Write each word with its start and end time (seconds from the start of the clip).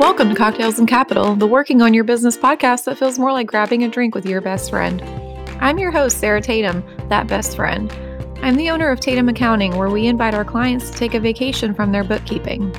Welcome 0.00 0.28
to 0.30 0.34
Cocktails 0.34 0.80
and 0.80 0.88
Capital, 0.88 1.36
the 1.36 1.46
working 1.46 1.80
on 1.80 1.94
your 1.94 2.02
business 2.02 2.36
podcast 2.36 2.82
that 2.84 2.98
feels 2.98 3.16
more 3.16 3.30
like 3.30 3.46
grabbing 3.46 3.84
a 3.84 3.88
drink 3.88 4.16
with 4.16 4.26
your 4.26 4.40
best 4.40 4.70
friend. 4.70 5.00
I'm 5.60 5.78
your 5.78 5.92
host, 5.92 6.18
Sarah 6.18 6.40
Tatum, 6.40 6.84
that 7.08 7.28
best 7.28 7.54
friend. 7.54 7.92
I'm 8.42 8.56
the 8.56 8.70
owner 8.70 8.90
of 8.90 8.98
Tatum 8.98 9.28
Accounting, 9.28 9.76
where 9.76 9.88
we 9.88 10.08
invite 10.08 10.34
our 10.34 10.44
clients 10.44 10.90
to 10.90 10.96
take 10.96 11.14
a 11.14 11.20
vacation 11.20 11.74
from 11.74 11.92
their 11.92 12.02
bookkeeping. 12.02 12.74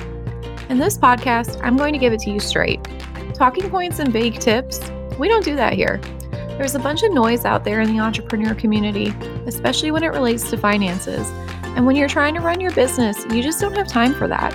In 0.68 0.76
this 0.76 0.98
podcast, 0.98 1.58
I'm 1.64 1.78
going 1.78 1.94
to 1.94 1.98
give 1.98 2.12
it 2.12 2.20
to 2.20 2.30
you 2.30 2.38
straight. 2.38 2.86
Talking 3.32 3.70
points 3.70 3.98
and 3.98 4.12
vague 4.12 4.38
tips, 4.38 4.78
we 5.18 5.26
don't 5.26 5.44
do 5.44 5.56
that 5.56 5.72
here. 5.72 5.98
There's 6.58 6.74
a 6.74 6.78
bunch 6.78 7.02
of 7.02 7.12
noise 7.12 7.46
out 7.46 7.64
there 7.64 7.80
in 7.80 7.90
the 7.90 7.98
entrepreneur 7.98 8.54
community, 8.54 9.14
especially 9.46 9.90
when 9.90 10.02
it 10.02 10.08
relates 10.08 10.50
to 10.50 10.58
finances. 10.58 11.26
And 11.64 11.86
when 11.86 11.96
you're 11.96 12.08
trying 12.08 12.34
to 12.34 12.40
run 12.40 12.60
your 12.60 12.72
business, 12.72 13.24
you 13.30 13.42
just 13.42 13.58
don't 13.58 13.74
have 13.74 13.88
time 13.88 14.12
for 14.12 14.28
that. 14.28 14.52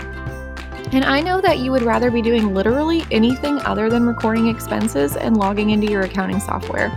And 0.94 1.06
I 1.06 1.22
know 1.22 1.40
that 1.40 1.60
you 1.60 1.72
would 1.72 1.84
rather 1.84 2.12
be 2.12 2.22
doing 2.22 2.54
literally 2.54 3.06
anything 3.12 3.60
other 3.60 3.90
than 3.90 4.06
recording 4.06 4.48
expenses 4.48 5.16
and 5.16 5.38
logging 5.38 5.70
into 5.70 5.90
your 5.90 6.02
accounting 6.02 6.42
software. 6.42 6.90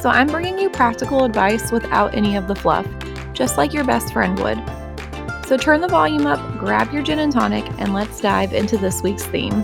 So 0.00 0.08
I'm 0.08 0.26
bringing 0.26 0.58
you 0.58 0.70
practical 0.70 1.24
advice 1.24 1.70
without 1.70 2.14
any 2.14 2.36
of 2.36 2.48
the 2.48 2.54
fluff, 2.54 2.86
just 3.34 3.58
like 3.58 3.74
your 3.74 3.84
best 3.84 4.14
friend 4.14 4.38
would. 4.38 4.58
So 5.46 5.58
turn 5.58 5.82
the 5.82 5.88
volume 5.88 6.26
up, 6.26 6.40
grab 6.58 6.92
your 6.92 7.02
gin 7.02 7.18
and 7.18 7.30
tonic, 7.30 7.64
and 7.78 7.92
let's 7.92 8.20
dive 8.22 8.54
into 8.54 8.78
this 8.78 9.02
week's 9.02 9.26
theme. 9.26 9.62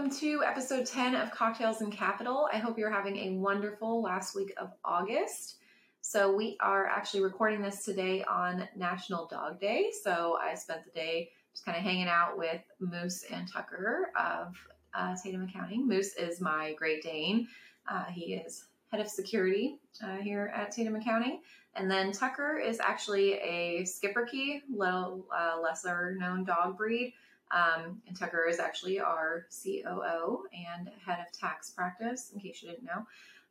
Welcome 0.00 0.18
to 0.20 0.42
episode 0.46 0.86
10 0.86 1.14
of 1.14 1.30
Cocktails 1.30 1.82
and 1.82 1.92
Capital. 1.92 2.48
I 2.50 2.56
hope 2.56 2.78
you're 2.78 2.90
having 2.90 3.18
a 3.18 3.32
wonderful 3.32 4.00
last 4.00 4.34
week 4.34 4.54
of 4.56 4.70
August. 4.82 5.56
So, 6.00 6.34
we 6.34 6.56
are 6.58 6.86
actually 6.86 7.22
recording 7.22 7.60
this 7.60 7.84
today 7.84 8.24
on 8.24 8.66
National 8.74 9.26
Dog 9.26 9.60
Day. 9.60 9.90
So, 10.02 10.38
I 10.40 10.54
spent 10.54 10.86
the 10.86 10.90
day 10.92 11.32
just 11.52 11.66
kind 11.66 11.76
of 11.76 11.84
hanging 11.84 12.08
out 12.08 12.38
with 12.38 12.62
Moose 12.80 13.24
and 13.30 13.46
Tucker 13.46 14.10
of 14.18 14.56
uh, 14.94 15.14
Tatum 15.22 15.42
Accounting. 15.42 15.86
Moose 15.86 16.14
is 16.16 16.40
my 16.40 16.72
Great 16.78 17.02
Dane, 17.02 17.46
uh, 17.86 18.04
he 18.04 18.36
is 18.36 18.64
head 18.90 19.02
of 19.02 19.08
security 19.08 19.80
uh, 20.02 20.16
here 20.16 20.50
at 20.56 20.70
Tatum 20.70 20.96
Accounting. 20.96 21.42
And 21.74 21.90
then 21.90 22.10
Tucker 22.12 22.56
is 22.56 22.80
actually 22.80 23.34
a 23.34 23.82
Schipperke, 23.82 24.62
little 24.74 25.26
uh, 25.36 25.60
lesser 25.60 26.16
known 26.18 26.44
dog 26.44 26.78
breed. 26.78 27.12
Um, 27.50 28.00
and 28.06 28.16
Tucker 28.16 28.46
is 28.48 28.58
actually 28.58 29.00
our 29.00 29.46
COO 29.62 30.44
and 30.52 30.90
head 31.04 31.18
of 31.20 31.32
tax 31.32 31.70
practice, 31.70 32.30
in 32.34 32.40
case 32.40 32.62
you 32.62 32.70
didn't 32.70 32.84
know. 32.84 33.06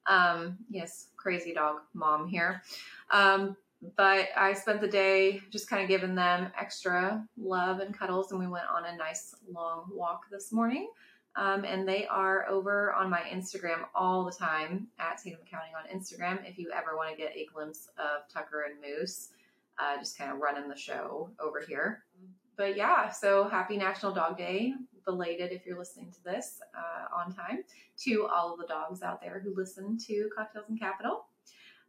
Um, 0.06 0.58
yes, 0.70 1.08
crazy 1.18 1.54
dog 1.54 1.78
mom 1.94 2.28
here. 2.28 2.64
Um, 3.12 3.58
but 3.96 4.28
I 4.36 4.54
spent 4.54 4.82
the 4.82 4.88
day 4.88 5.42
just 5.52 5.70
kind 5.70 5.82
of 5.82 5.88
giving 5.88 6.16
them 6.16 6.52
extra 6.60 7.26
love 7.38 7.80
and 7.80 7.98
cuddles, 7.98 8.32
and 8.32 8.40
we 8.40 8.48
went 8.48 8.66
on 8.68 8.86
a 8.86 8.96
nice 8.98 9.36
long 9.52 9.86
walk 9.92 10.24
this 10.32 10.52
morning. 10.52 10.90
Um, 11.36 11.64
and 11.64 11.88
they 11.88 12.06
are 12.08 12.48
over 12.50 12.92
on 12.94 13.10
my 13.10 13.22
Instagram 13.32 13.86
all 13.94 14.26
the 14.26 14.32
time 14.32 14.88
at 15.00 15.22
Tatum 15.24 15.40
Accounting 15.46 15.72
on 15.78 15.98
Instagram. 15.98 16.40
If 16.50 16.58
you 16.58 16.72
ever 16.76 16.98
want 16.98 17.12
to 17.12 17.16
get 17.16 17.34
a 17.36 17.48
glimpse 17.54 17.88
of 17.98 18.28
Tucker 18.34 18.66
and 18.70 18.82
Moose, 18.82 19.30
uh, 19.78 19.98
just 19.98 20.18
kind 20.18 20.32
of 20.32 20.40
running 20.40 20.68
the 20.68 20.76
show 20.76 21.30
over 21.40 21.62
here 21.66 22.04
but 22.60 22.76
yeah, 22.76 23.10
so 23.10 23.48
happy 23.48 23.78
National 23.78 24.12
Dog 24.14 24.38
Day, 24.38 24.74
belated 25.06 25.54
if 25.54 25.66
you're 25.66 25.80
listening 25.80 26.12
to 26.12 26.22
this 26.26 26.60
uh, 26.76 27.06
on 27.16 27.34
time, 27.34 27.64
to 28.00 28.28
all 28.28 28.52
of 28.52 28.60
the 28.60 28.68
dogs 28.68 29.02
out 29.02 29.22
there 29.22 29.40
who 29.40 29.56
listen 29.56 29.98
to 30.08 30.30
Cocktails 30.36 30.66
and 30.68 30.78
Capital. 30.78 31.24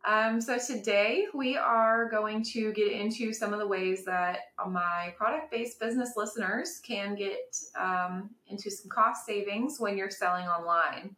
Um, 0.06 0.40
so 0.40 0.58
today 0.58 1.26
we 1.34 1.56
are 1.56 2.08
going 2.08 2.44
to 2.44 2.72
get 2.72 2.92
into 2.92 3.32
some 3.32 3.52
of 3.52 3.58
the 3.58 3.66
ways 3.66 4.04
that 4.04 4.38
my 4.64 5.12
product-based 5.18 5.80
business 5.80 6.12
listeners 6.16 6.80
can 6.86 7.16
get 7.16 7.58
um, 7.76 8.30
into 8.46 8.70
some 8.70 8.88
cost 8.88 9.26
savings 9.26 9.80
when 9.80 9.98
you're 9.98 10.08
selling 10.08 10.46
online. 10.46 11.16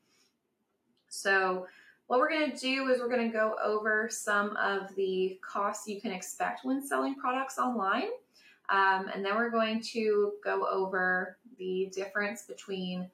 So 1.09 1.67
what 2.07 2.21
we're 2.21 2.31
going 2.31 2.51
to 2.51 2.57
do 2.57 2.89
is 2.89 3.01
we're 3.01 3.11
going 3.11 3.31
to 3.31 3.37
go 3.37 3.55
over 3.63 4.09
some 4.11 4.57
of 4.57 4.95
the 4.97 5.39
costs 5.47 5.87
you 5.87 6.01
can 6.01 6.11
expect 6.11 6.65
when 6.65 6.83
selling 6.83 7.17
products 7.17 7.59
online. 7.59 8.09
Um, 8.73 9.11
and 9.15 9.25
then 9.25 9.37
we're 9.37 9.51
going 9.51 9.83
to 9.93 10.33
go 10.43 10.67
over 10.67 11.37
the 11.59 11.93
difference 11.95 12.43
between 12.43 13.09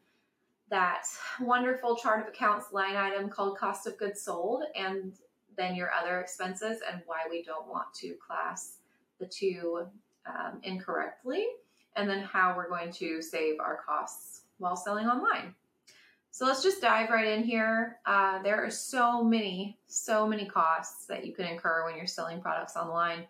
that 0.70 1.04
wonderful 1.40 1.96
chart 1.96 2.22
of 2.22 2.28
accounts 2.28 2.72
line 2.72 2.94
item 2.94 3.28
called 3.28 3.58
cost 3.58 3.86
of 3.86 3.98
goods 3.98 4.22
sold 4.22 4.62
and 4.76 5.14
then 5.56 5.74
your 5.74 5.90
other 5.92 6.20
expenses 6.20 6.78
and 6.90 7.02
why 7.06 7.22
we 7.28 7.42
don't 7.42 7.66
want 7.66 7.92
to 7.92 8.14
class 8.24 8.76
the 9.18 9.26
two 9.26 9.86
um, 10.26 10.60
incorrectly, 10.62 11.46
and 11.96 12.08
then 12.08 12.20
how 12.20 12.54
we're 12.56 12.68
going 12.68 12.92
to 12.92 13.20
save 13.20 13.58
our 13.58 13.80
costs 13.84 14.42
while 14.58 14.76
selling 14.76 15.06
online. 15.06 15.54
So 16.30 16.46
let's 16.46 16.62
just 16.62 16.80
dive 16.80 17.10
right 17.10 17.26
in 17.26 17.42
here. 17.42 17.96
Uh, 18.06 18.40
there 18.42 18.64
are 18.64 18.70
so 18.70 19.24
many, 19.24 19.76
so 19.88 20.24
many 20.24 20.46
costs 20.46 21.06
that 21.06 21.26
you 21.26 21.34
can 21.34 21.46
incur 21.46 21.84
when 21.84 21.96
you're 21.96 22.06
selling 22.06 22.40
products 22.40 22.76
online. 22.76 23.26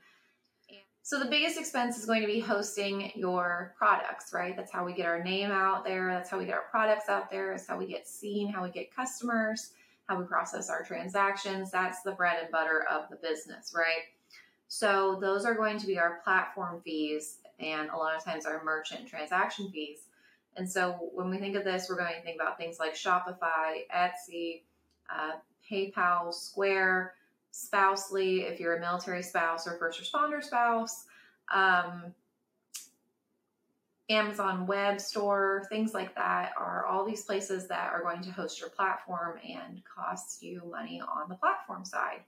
So 1.09 1.19
the 1.19 1.25
biggest 1.25 1.59
expense 1.59 1.97
is 1.97 2.05
going 2.05 2.21
to 2.21 2.27
be 2.27 2.39
hosting 2.39 3.13
your 3.15 3.75
products, 3.79 4.35
right? 4.35 4.55
That's 4.55 4.71
how 4.71 4.85
we 4.85 4.93
get 4.93 5.07
our 5.07 5.25
name 5.25 5.51
out 5.51 5.83
there. 5.83 6.13
That's 6.13 6.29
how 6.29 6.39
we 6.39 6.45
get 6.45 6.53
our 6.53 6.67
products 6.71 7.09
out 7.09 7.31
there. 7.31 7.53
That's 7.53 7.67
how 7.67 7.79
we 7.79 7.87
get 7.87 8.07
seen, 8.07 8.53
how 8.53 8.63
we 8.63 8.69
get 8.69 8.95
customers, 8.95 9.71
how 10.07 10.19
we 10.19 10.27
process 10.27 10.69
our 10.69 10.85
transactions. 10.85 11.71
That's 11.71 12.03
the 12.03 12.13
bread 12.13 12.37
and 12.43 12.53
butter 12.53 12.85
of 12.91 13.09
the 13.09 13.17
business, 13.17 13.73
right? 13.75 14.03
So 14.67 15.17
those 15.19 15.47
are 15.47 15.55
going 15.55 15.79
to 15.79 15.87
be 15.87 15.99
our 15.99 16.21
platform 16.25 16.83
fees 16.85 17.39
and 17.59 17.89
a 17.89 17.97
lot 17.97 18.15
of 18.15 18.23
times 18.23 18.45
our 18.45 18.63
merchant 18.63 19.09
transaction 19.09 19.71
fees. 19.71 20.01
And 20.59 20.71
so 20.71 21.09
when 21.15 21.31
we 21.31 21.39
think 21.39 21.57
of 21.57 21.65
this, 21.65 21.87
we're 21.89 21.97
going 21.97 22.17
to 22.17 22.23
think 22.23 22.39
about 22.39 22.59
things 22.59 22.79
like 22.79 22.95
Shopify, 22.95 23.87
Etsy, 23.97 24.61
uh, 25.09 25.39
PayPal, 25.73 26.35
Square, 26.35 27.15
spousely, 27.59 28.43
if 28.43 28.61
you're 28.61 28.77
a 28.77 28.81
military 28.81 29.23
spouse 29.23 29.67
or 29.67 29.77
first 29.79 30.01
responder 30.01 30.43
spouse, 30.43 31.07
um, 31.53 32.15
Amazon 34.11 34.67
Web 34.67 35.01
Store, 35.01 35.67
things 35.69 35.93
like 35.93 36.15
that 36.15 36.53
are 36.57 36.87
all 36.87 37.05
these 37.05 37.25
places 37.25 37.67
that 37.67 37.93
are 37.93 38.03
going 38.03 38.23
to 38.23 38.31
host 38.31 38.61
your 38.61 38.71
platform 38.71 39.39
and 39.47 39.83
cost 39.85 40.43
you 40.43 40.63
money 40.71 41.01
on 41.01 41.29
the 41.29 41.35
platform 41.35 41.85
side. 41.85 42.21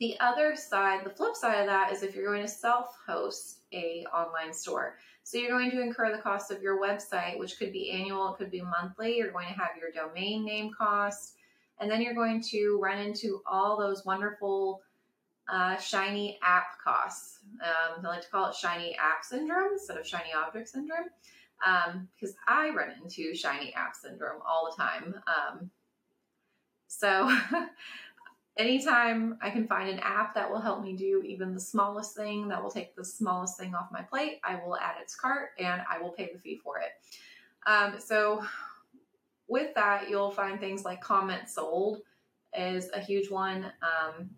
The 0.00 0.20
other 0.20 0.54
side, 0.54 1.04
the 1.04 1.10
flip 1.10 1.34
side 1.34 1.60
of 1.60 1.66
that 1.66 1.90
is 1.90 2.02
if 2.02 2.14
you're 2.14 2.32
going 2.32 2.42
to 2.42 2.48
self-host 2.48 3.62
a 3.72 4.04
online 4.14 4.52
store. 4.52 4.98
So 5.24 5.38
you're 5.38 5.50
going 5.50 5.70
to 5.72 5.82
incur 5.82 6.12
the 6.14 6.22
cost 6.22 6.52
of 6.52 6.62
your 6.62 6.80
website, 6.80 7.38
which 7.38 7.58
could 7.58 7.72
be 7.72 7.90
annual, 7.90 8.32
it 8.32 8.38
could 8.38 8.50
be 8.50 8.62
monthly. 8.62 9.16
You're 9.16 9.32
going 9.32 9.48
to 9.48 9.58
have 9.58 9.70
your 9.80 9.90
domain 9.90 10.44
name 10.44 10.70
cost, 10.76 11.37
and 11.80 11.90
then 11.90 12.02
you're 12.02 12.14
going 12.14 12.42
to 12.50 12.78
run 12.82 12.98
into 12.98 13.42
all 13.46 13.78
those 13.78 14.04
wonderful 14.04 14.82
uh, 15.48 15.76
shiny 15.76 16.38
app 16.42 16.78
costs. 16.82 17.38
Um, 17.62 18.04
I 18.04 18.08
like 18.08 18.22
to 18.22 18.28
call 18.28 18.50
it 18.50 18.54
shiny 18.54 18.96
app 18.96 19.24
syndrome 19.24 19.72
instead 19.72 19.96
of 19.96 20.06
shiny 20.06 20.32
object 20.34 20.68
syndrome 20.68 21.06
um, 21.64 22.08
because 22.14 22.36
I 22.46 22.70
run 22.70 22.90
into 23.02 23.34
shiny 23.34 23.72
app 23.74 23.96
syndrome 23.96 24.40
all 24.46 24.70
the 24.70 24.82
time. 24.82 25.14
Um, 25.26 25.70
so, 26.86 27.36
anytime 28.56 29.38
I 29.40 29.50
can 29.50 29.66
find 29.66 29.88
an 29.88 30.00
app 30.00 30.34
that 30.34 30.50
will 30.50 30.60
help 30.60 30.82
me 30.82 30.94
do 30.94 31.22
even 31.24 31.54
the 31.54 31.60
smallest 31.60 32.16
thing, 32.16 32.48
that 32.48 32.62
will 32.62 32.70
take 32.70 32.96
the 32.96 33.04
smallest 33.04 33.58
thing 33.58 33.74
off 33.74 33.92
my 33.92 34.02
plate, 34.02 34.40
I 34.44 34.56
will 34.56 34.76
add 34.76 34.96
its 35.00 35.14
cart 35.14 35.50
and 35.58 35.82
I 35.90 36.00
will 36.00 36.10
pay 36.10 36.30
the 36.32 36.38
fee 36.40 36.60
for 36.62 36.78
it. 36.78 36.90
Um, 37.66 38.00
so, 38.00 38.44
with 39.48 39.74
that, 39.74 40.08
you'll 40.08 40.30
find 40.30 40.60
things 40.60 40.84
like 40.84 41.02
CommentSold 41.02 41.98
is 42.56 42.90
a 42.94 43.00
huge 43.00 43.30
one. 43.30 43.64
Um, 43.82 44.30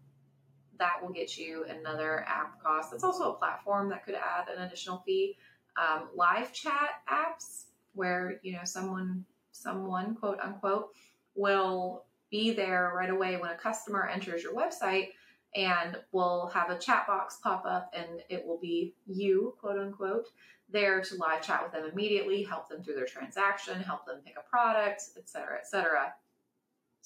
that 0.78 0.94
will 1.02 1.12
get 1.12 1.36
you 1.36 1.64
another 1.68 2.24
app 2.26 2.60
cost. 2.62 2.90
That's 2.90 3.04
also 3.04 3.32
a 3.32 3.38
platform 3.38 3.90
that 3.90 4.04
could 4.04 4.14
add 4.14 4.48
an 4.48 4.62
additional 4.62 5.02
fee. 5.06 5.36
Um, 5.76 6.08
live 6.16 6.52
chat 6.52 7.02
apps 7.08 7.66
where 7.94 8.40
you 8.42 8.52
know 8.52 8.64
someone, 8.64 9.24
someone 9.52 10.16
quote 10.16 10.40
unquote, 10.40 10.88
will 11.34 12.04
be 12.30 12.52
there 12.52 12.92
right 12.96 13.10
away 13.10 13.36
when 13.36 13.50
a 13.50 13.56
customer 13.56 14.08
enters 14.08 14.42
your 14.42 14.54
website 14.54 15.08
and 15.54 15.96
we'll 16.12 16.46
have 16.48 16.70
a 16.70 16.78
chat 16.78 17.06
box 17.06 17.38
pop 17.42 17.64
up 17.66 17.92
and 17.92 18.22
it 18.28 18.46
will 18.46 18.58
be 18.58 18.94
you 19.06 19.54
quote 19.60 19.78
unquote 19.78 20.26
there 20.72 21.00
to 21.00 21.14
live 21.16 21.42
chat 21.42 21.62
with 21.62 21.72
them 21.72 21.90
immediately, 21.90 22.42
help 22.42 22.68
them 22.68 22.82
through 22.82 22.94
their 22.94 23.06
transaction, 23.06 23.80
help 23.80 24.06
them 24.06 24.20
pick 24.24 24.36
a 24.38 24.48
product, 24.48 25.02
etc., 25.16 25.58
etc. 25.58 26.14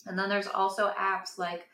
And 0.07 0.19
then 0.19 0.29
there's 0.29 0.47
also 0.47 0.93
apps 0.99 1.39
like 1.39 1.67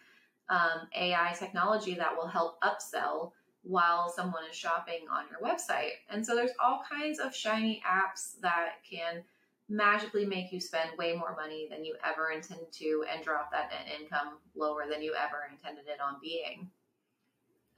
um, 0.49 0.89
AI 0.97 1.35
technology 1.39 1.95
that 1.95 2.17
will 2.17 2.27
help 2.27 2.61
upsell 2.63 3.33
while 3.63 4.09
someone 4.09 4.43
is 4.49 4.57
shopping 4.57 5.07
on 5.11 5.25
your 5.31 5.41
website. 5.41 5.93
And 6.09 6.25
so 6.25 6.35
there's 6.35 6.53
all 6.63 6.83
kinds 6.91 7.19
of 7.19 7.35
shiny 7.35 7.83
apps 7.87 8.41
that 8.41 8.75
can 8.89 9.23
magically 9.71 10.27
make 10.27 10.53
you 10.53 10.61
spend 10.61 10.91
way 10.99 11.15
more 11.15 11.37
money 11.37 11.69
than 11.71 11.85
you 11.85 11.95
ever 12.05 12.31
intended 12.31 12.71
to 12.73 13.05
and 13.11 13.25
drop 13.25 13.51
that 13.53 13.71
net 13.71 13.87
income 14.01 14.39
lower 14.57 14.87
than 14.91 15.01
you 15.01 15.15
ever 15.15 15.49
intended 15.51 15.85
it 15.87 16.01
on 16.01 16.17
being. 16.21 16.69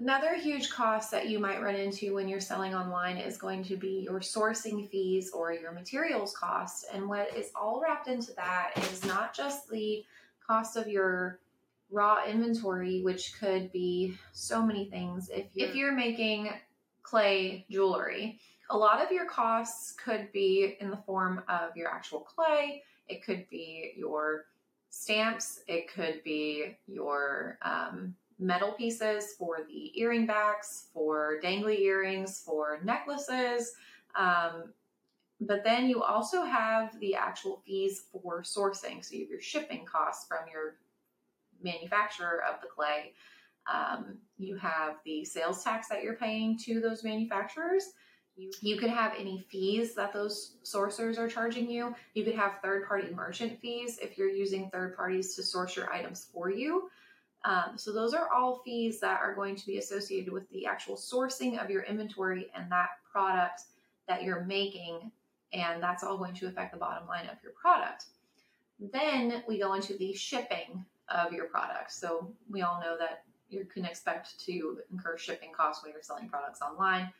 Another 0.01 0.35
huge 0.35 0.71
cost 0.71 1.11
that 1.13 1.29
you 1.29 1.39
might 1.39 1.63
run 1.63 1.77
into 1.77 2.15
when 2.15 2.27
you're 2.27 2.41
selling 2.41 2.75
online 2.75 3.19
is 3.19 3.37
going 3.37 3.63
to 3.65 3.77
be 3.77 4.01
your 4.05 4.19
sourcing 4.19 4.89
fees 4.89 5.31
or 5.33 5.53
your 5.53 5.71
materials 5.71 6.35
cost. 6.35 6.87
And 6.93 7.09
what 7.09 7.37
is 7.37 7.51
all 7.55 7.81
wrapped 7.81 8.09
into 8.09 8.33
that 8.35 8.73
is 8.91 9.05
not 9.05 9.33
just 9.33 9.69
the 9.69 10.03
cost 10.45 10.77
of 10.77 10.89
your 10.89 11.39
raw 11.91 12.25
inventory, 12.27 13.03
which 13.03 13.39
could 13.39 13.71
be 13.71 14.17
so 14.33 14.65
many 14.65 14.87
things. 14.87 15.29
If 15.29 15.47
you're, 15.53 15.69
if 15.69 15.75
you're 15.77 15.93
making 15.93 16.51
clay 17.03 17.67
jewelry, 17.71 18.41
a 18.73 18.77
lot 18.77 19.05
of 19.05 19.13
your 19.13 19.27
costs 19.27 19.93
could 19.93 20.33
be 20.33 20.77
in 20.81 20.91
the 20.91 20.97
form 20.97 21.43
of 21.49 21.77
your 21.77 21.89
actual 21.89 22.21
clay, 22.21 22.83
it 23.07 23.23
could 23.23 23.47
be 23.51 23.93
your 23.97 24.47
stamps, 24.89 25.61
it 25.69 25.93
could 25.93 26.23
be 26.25 26.77
your 26.87 27.59
um, 27.63 28.15
metal 28.39 28.73
pieces 28.73 29.35
for 29.39 29.59
the 29.69 29.99
earring 30.01 30.27
backs, 30.27 30.87
for 30.95 31.39
dangly 31.45 31.81
earrings, 31.81 32.43
for 32.45 32.81
necklaces. 32.83 33.73
Um, 34.15 34.73
but 35.41 35.65
then 35.65 35.87
you 35.87 36.03
also 36.03 36.43
have 36.43 36.99
the 36.99 37.15
actual 37.15 37.63
fees 37.67 38.05
for 38.11 38.43
sourcing. 38.43 39.05
So 39.05 39.15
you 39.15 39.25
have 39.25 39.31
your 39.31 39.41
shipping 39.41 39.85
costs 39.85 40.27
from 40.27 40.49
your 40.51 40.77
manufacturer 41.63 42.43
of 42.51 42.61
the 42.63 42.69
clay. 42.69 43.13
Um, 43.73 44.17
you 44.39 44.57
have 44.57 44.97
the 45.05 45.25
sales 45.27 45.63
tax 45.63 45.89
that 45.89 46.03
you're 46.03 46.17
paying 46.17 46.59
to 46.65 46.81
those 46.81 47.05
manufacturers. 47.05 47.85
You, 48.37 48.77
could 48.79 48.91
have 48.91 49.13
any 49.19 49.45
fees 49.51 49.95
that 49.95 50.13
those 50.13 50.55
sourcers 50.65 51.19
are 51.19 51.29
charging 51.29 51.71
you. 51.71 51.95
You 52.15 52.25
could 52.25 52.35
have 52.35 52.61
third 52.63 52.89
party 52.89 53.13
merchant 53.15 53.61
fees 53.61 53.99
if 54.01 54.17
you're 54.17 54.31
using 54.31 54.71
third 54.71 54.97
parties 54.97 55.35
to 55.37 55.43
source 55.43 55.77
your 55.77 55.93
items 55.93 56.29
for 56.33 56.51
you. 56.51 56.91
Um, 57.45 57.73
so, 57.77 57.93
those 57.93 58.15
are 58.15 58.33
all 58.33 58.63
fees 58.65 59.01
that 59.01 59.21
are 59.21 59.35
going 59.35 59.57
to 59.57 59.67
be 59.67 59.79
associated 59.79 60.33
with 60.33 60.49
the 60.51 60.65
actual 60.65 60.97
sourcing 60.97 61.63
of 61.63 61.71
your 61.71 61.83
inventory 61.83 62.51
and 62.55 62.71
that 62.71 62.91
product 63.11 63.63
that 64.09 64.23
you're 64.23 64.45
making. 64.45 65.11
And 65.53 65.83
that's 65.83 66.03
all 66.03 66.17
going 66.17 66.35
to 66.35 66.47
affect 66.47 66.73
the 66.73 66.79
bottom 66.79 67.07
line 67.07 67.27
of 67.27 67.37
your 67.43 67.53
product. 67.53 68.07
Then 68.81 69.43
we 69.47 69.59
go 69.59 69.75
into 69.75 69.95
the 69.99 70.15
shipping 70.15 70.85
of 71.09 71.33
your 71.33 71.47
product. 71.47 71.93
So, 71.93 72.33
we 72.49 72.63
all 72.63 72.81
know 72.81 72.97
that 72.99 73.25
you 73.51 73.67
can 73.67 73.85
expect 73.85 74.39
to 74.47 74.79
incur 74.91 75.19
shipping 75.19 75.53
costs 75.53 75.83
when 75.83 75.93
you're 75.93 76.03
selling 76.03 76.29
products 76.29 76.61
online 76.63 77.13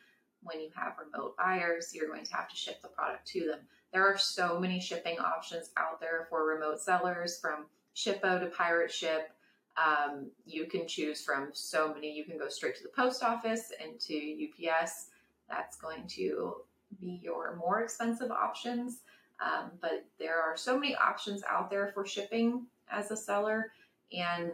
when 0.43 0.59
you 0.59 0.69
have 0.75 0.93
remote 0.97 1.35
buyers, 1.37 1.93
you're 1.93 2.07
going 2.07 2.25
to 2.25 2.33
have 2.33 2.49
to 2.49 2.55
ship 2.55 2.81
the 2.81 2.87
product 2.87 3.27
to 3.29 3.47
them. 3.47 3.59
There 3.91 4.07
are 4.07 4.17
so 4.17 4.59
many 4.59 4.79
shipping 4.79 5.19
options 5.19 5.71
out 5.77 5.99
there 5.99 6.27
for 6.29 6.45
remote 6.45 6.81
sellers 6.81 7.39
from 7.39 7.65
Shippo 7.95 8.39
to 8.39 8.47
Pirate 8.47 8.91
Ship. 8.91 9.31
Um, 9.77 10.27
you 10.45 10.65
can 10.65 10.87
choose 10.87 11.23
from 11.23 11.49
so 11.53 11.93
many. 11.93 12.11
You 12.11 12.25
can 12.25 12.37
go 12.37 12.49
straight 12.49 12.75
to 12.77 12.83
the 12.83 12.89
post 12.89 13.23
office 13.23 13.71
and 13.81 13.99
to 14.01 14.47
UPS. 14.47 15.07
That's 15.49 15.77
going 15.77 16.07
to 16.09 16.55
be 16.99 17.19
your 17.23 17.55
more 17.55 17.81
expensive 17.81 18.31
options. 18.31 18.99
Um, 19.43 19.71
but 19.81 20.05
there 20.19 20.41
are 20.41 20.55
so 20.55 20.77
many 20.79 20.95
options 20.95 21.43
out 21.49 21.69
there 21.69 21.91
for 21.93 22.05
shipping 22.05 22.65
as 22.91 23.11
a 23.11 23.17
seller. 23.17 23.71
And 24.11 24.51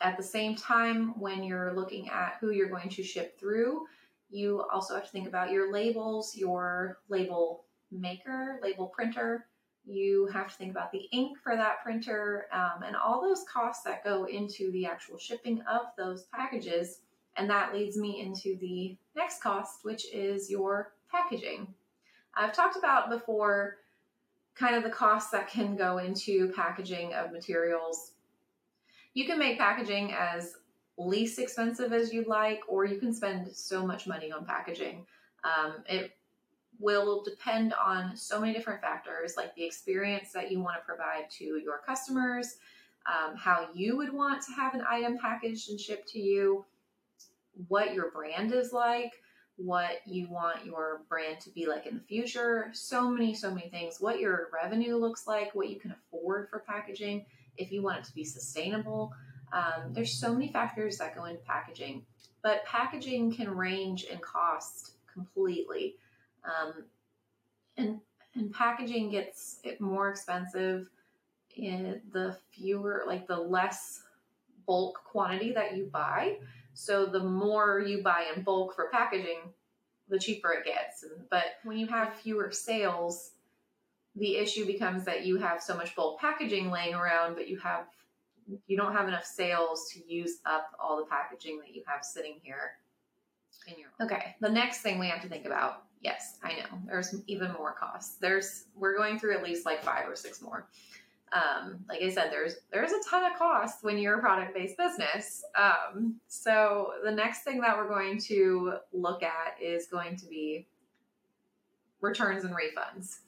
at 0.00 0.16
the 0.16 0.22
same 0.22 0.54
time, 0.54 1.18
when 1.18 1.42
you're 1.42 1.72
looking 1.74 2.08
at 2.08 2.36
who 2.40 2.50
you're 2.50 2.68
going 2.68 2.90
to 2.90 3.02
ship 3.02 3.38
through, 3.38 3.86
you 4.30 4.64
also 4.72 4.94
have 4.94 5.04
to 5.04 5.10
think 5.10 5.28
about 5.28 5.50
your 5.50 5.72
labels, 5.72 6.36
your 6.36 6.98
label 7.08 7.64
maker, 7.90 8.58
label 8.62 8.86
printer. 8.86 9.46
You 9.84 10.26
have 10.32 10.48
to 10.48 10.54
think 10.56 10.72
about 10.72 10.90
the 10.90 11.08
ink 11.12 11.38
for 11.42 11.54
that 11.54 11.82
printer 11.84 12.46
um, 12.52 12.82
and 12.84 12.96
all 12.96 13.22
those 13.22 13.44
costs 13.44 13.84
that 13.84 14.02
go 14.02 14.24
into 14.24 14.72
the 14.72 14.86
actual 14.86 15.18
shipping 15.18 15.62
of 15.70 15.82
those 15.96 16.24
packages. 16.34 17.00
And 17.36 17.48
that 17.50 17.72
leads 17.72 17.96
me 17.96 18.20
into 18.20 18.56
the 18.58 18.96
next 19.14 19.42
cost, 19.42 19.84
which 19.84 20.12
is 20.12 20.50
your 20.50 20.92
packaging. 21.10 21.72
I've 22.34 22.52
talked 22.52 22.76
about 22.76 23.10
before 23.10 23.76
kind 24.56 24.74
of 24.74 24.82
the 24.82 24.90
costs 24.90 25.30
that 25.30 25.48
can 25.48 25.76
go 25.76 25.98
into 25.98 26.52
packaging 26.52 27.14
of 27.14 27.30
materials. 27.30 28.12
You 29.14 29.26
can 29.26 29.38
make 29.38 29.58
packaging 29.58 30.12
as 30.12 30.56
least 30.98 31.38
expensive 31.38 31.92
as 31.92 32.12
you'd 32.12 32.26
like, 32.26 32.60
or 32.68 32.84
you 32.84 32.98
can 32.98 33.12
spend 33.12 33.50
so 33.54 33.86
much 33.86 34.06
money 34.06 34.32
on 34.32 34.44
packaging. 34.44 35.06
Um, 35.44 35.84
it 35.88 36.12
will 36.78 37.22
depend 37.22 37.74
on 37.74 38.16
so 38.16 38.40
many 38.40 38.52
different 38.52 38.80
factors, 38.80 39.34
like 39.36 39.54
the 39.54 39.64
experience 39.64 40.32
that 40.32 40.50
you 40.50 40.60
want 40.60 40.76
to 40.76 40.84
provide 40.84 41.30
to 41.30 41.44
your 41.44 41.80
customers, 41.86 42.56
um, 43.06 43.36
how 43.36 43.68
you 43.74 43.96
would 43.96 44.12
want 44.12 44.42
to 44.42 44.52
have 44.52 44.74
an 44.74 44.82
item 44.88 45.18
packaged 45.18 45.70
and 45.70 45.80
shipped 45.80 46.08
to 46.08 46.18
you, 46.18 46.64
what 47.68 47.94
your 47.94 48.10
brand 48.10 48.52
is 48.52 48.72
like, 48.72 49.12
what 49.56 50.00
you 50.06 50.28
want 50.28 50.66
your 50.66 51.00
brand 51.08 51.40
to 51.40 51.50
be 51.50 51.66
like 51.66 51.86
in 51.86 51.94
the 51.94 52.04
future. 52.04 52.68
So 52.74 53.10
many, 53.10 53.34
so 53.34 53.50
many 53.54 53.70
things. 53.70 54.00
What 54.00 54.20
your 54.20 54.48
revenue 54.52 54.96
looks 54.96 55.26
like, 55.26 55.54
what 55.54 55.70
you 55.70 55.76
can 55.76 55.92
afford 55.92 56.50
for 56.50 56.58
packaging, 56.66 57.24
if 57.56 57.72
you 57.72 57.82
want 57.82 57.98
it 57.98 58.04
to 58.04 58.14
be 58.14 58.24
sustainable. 58.24 59.12
Um, 59.52 59.92
there's 59.92 60.18
so 60.18 60.32
many 60.32 60.48
factors 60.48 60.98
that 60.98 61.14
go 61.14 61.24
into 61.24 61.40
packaging, 61.42 62.04
but 62.42 62.64
packaging 62.64 63.34
can 63.34 63.50
range 63.50 64.04
in 64.04 64.18
cost 64.18 64.92
completely. 65.12 65.96
Um, 66.44 66.84
and, 67.76 68.00
and 68.34 68.52
packaging 68.52 69.10
gets 69.10 69.60
more 69.80 70.10
expensive 70.10 70.90
in 71.56 72.00
the 72.12 72.36
fewer, 72.50 73.04
like 73.06 73.26
the 73.26 73.36
less 73.36 74.02
bulk 74.66 75.00
quantity 75.04 75.52
that 75.52 75.76
you 75.76 75.88
buy. 75.92 76.38
So 76.74 77.06
the 77.06 77.22
more 77.22 77.80
you 77.80 78.02
buy 78.02 78.26
in 78.34 78.42
bulk 78.42 78.74
for 78.74 78.90
packaging, 78.92 79.38
the 80.08 80.18
cheaper 80.18 80.52
it 80.52 80.66
gets. 80.66 81.04
But 81.30 81.44
when 81.64 81.78
you 81.78 81.86
have 81.86 82.14
fewer 82.14 82.50
sales, 82.52 83.32
the 84.14 84.36
issue 84.36 84.66
becomes 84.66 85.04
that 85.04 85.24
you 85.24 85.38
have 85.38 85.62
so 85.62 85.76
much 85.76 85.94
bulk 85.96 86.20
packaging 86.20 86.70
laying 86.70 86.94
around, 86.94 87.34
but 87.34 87.48
you 87.48 87.58
have 87.58 87.86
you 88.66 88.76
don't 88.76 88.92
have 88.92 89.08
enough 89.08 89.24
sales 89.24 89.90
to 89.92 90.00
use 90.12 90.38
up 90.46 90.70
all 90.78 90.96
the 90.96 91.06
packaging 91.06 91.58
that 91.60 91.74
you 91.74 91.82
have 91.86 92.04
sitting 92.04 92.36
here 92.42 92.78
in 93.66 93.74
your 93.78 93.88
okay 94.00 94.36
the 94.40 94.48
next 94.48 94.80
thing 94.80 94.98
we 94.98 95.08
have 95.08 95.20
to 95.20 95.28
think 95.28 95.44
about 95.44 95.84
yes 96.00 96.38
i 96.44 96.52
know 96.52 96.78
there's 96.86 97.14
even 97.26 97.52
more 97.52 97.72
costs. 97.72 98.16
There's 98.16 98.64
we're 98.74 98.96
going 98.96 99.18
through 99.18 99.36
at 99.36 99.42
least 99.42 99.66
like 99.66 99.82
five 99.82 100.08
or 100.08 100.16
six 100.16 100.40
more. 100.40 100.68
Um, 101.32 101.84
like 101.88 102.00
i 102.02 102.08
said 102.08 102.30
there's 102.30 102.56
there's 102.72 102.92
a 102.92 103.00
ton 103.08 103.30
of 103.30 103.36
costs 103.36 103.82
when 103.82 103.98
you're 103.98 104.18
a 104.18 104.20
product-based 104.20 104.76
business. 104.76 105.44
Um, 105.58 106.16
so 106.28 106.92
the 107.04 107.10
next 107.10 107.42
thing 107.42 107.60
that 107.60 107.76
we're 107.76 107.88
going 107.88 108.18
to 108.20 108.74
look 108.92 109.22
at 109.22 109.60
is 109.60 109.86
going 109.86 110.16
to 110.16 110.26
be 110.26 110.66
returns 112.00 112.44
and 112.44 112.54
refunds. 112.54 113.18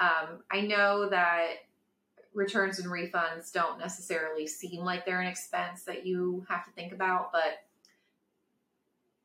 Um, 0.00 0.42
i 0.50 0.60
know 0.60 1.08
that 1.08 1.48
returns 2.34 2.78
and 2.78 2.88
refunds 2.88 3.52
don't 3.52 3.78
necessarily 3.78 4.46
seem 4.46 4.84
like 4.84 5.04
they're 5.04 5.20
an 5.20 5.26
expense 5.26 5.84
that 5.84 6.06
you 6.06 6.44
have 6.48 6.64
to 6.64 6.70
think 6.72 6.92
about, 6.92 7.32
but 7.32 7.64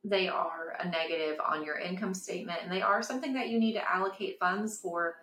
they 0.03 0.27
are 0.27 0.75
a 0.79 0.89
negative 0.89 1.39
on 1.45 1.63
your 1.63 1.77
income 1.77 2.13
statement 2.13 2.59
and 2.61 2.71
they 2.71 2.81
are 2.81 3.01
something 3.01 3.33
that 3.33 3.49
you 3.49 3.59
need 3.59 3.73
to 3.73 3.89
allocate 3.89 4.37
funds 4.39 4.77
for 4.77 5.15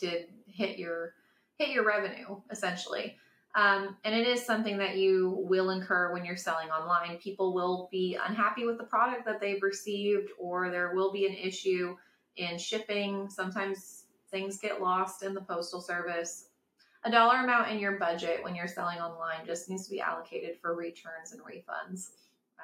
to 0.00 0.24
hit 0.46 0.78
your 0.78 1.14
hit 1.56 1.70
your 1.70 1.84
revenue 1.84 2.36
essentially. 2.50 3.16
Um, 3.54 3.96
and 4.04 4.14
it 4.14 4.28
is 4.28 4.44
something 4.44 4.76
that 4.78 4.96
you 4.96 5.44
will 5.48 5.70
incur 5.70 6.12
when 6.12 6.24
you're 6.24 6.36
selling 6.36 6.68
online. 6.68 7.16
People 7.16 7.54
will 7.54 7.88
be 7.90 8.18
unhappy 8.22 8.66
with 8.66 8.78
the 8.78 8.84
product 8.84 9.24
that 9.24 9.40
they've 9.40 9.62
received, 9.62 10.28
or 10.38 10.70
there 10.70 10.94
will 10.94 11.10
be 11.10 11.26
an 11.26 11.34
issue 11.34 11.96
in 12.36 12.58
shipping. 12.58 13.28
Sometimes 13.30 14.04
things 14.30 14.58
get 14.58 14.82
lost 14.82 15.22
in 15.22 15.34
the 15.34 15.40
postal 15.40 15.80
service 15.80 16.47
a 17.04 17.10
dollar 17.10 17.38
amount 17.38 17.70
in 17.70 17.78
your 17.78 17.98
budget 17.98 18.42
when 18.42 18.54
you're 18.54 18.68
selling 18.68 18.98
online 18.98 19.46
just 19.46 19.68
needs 19.70 19.84
to 19.84 19.90
be 19.90 20.00
allocated 20.00 20.56
for 20.60 20.74
returns 20.74 21.32
and 21.32 21.40
refunds. 21.42 22.10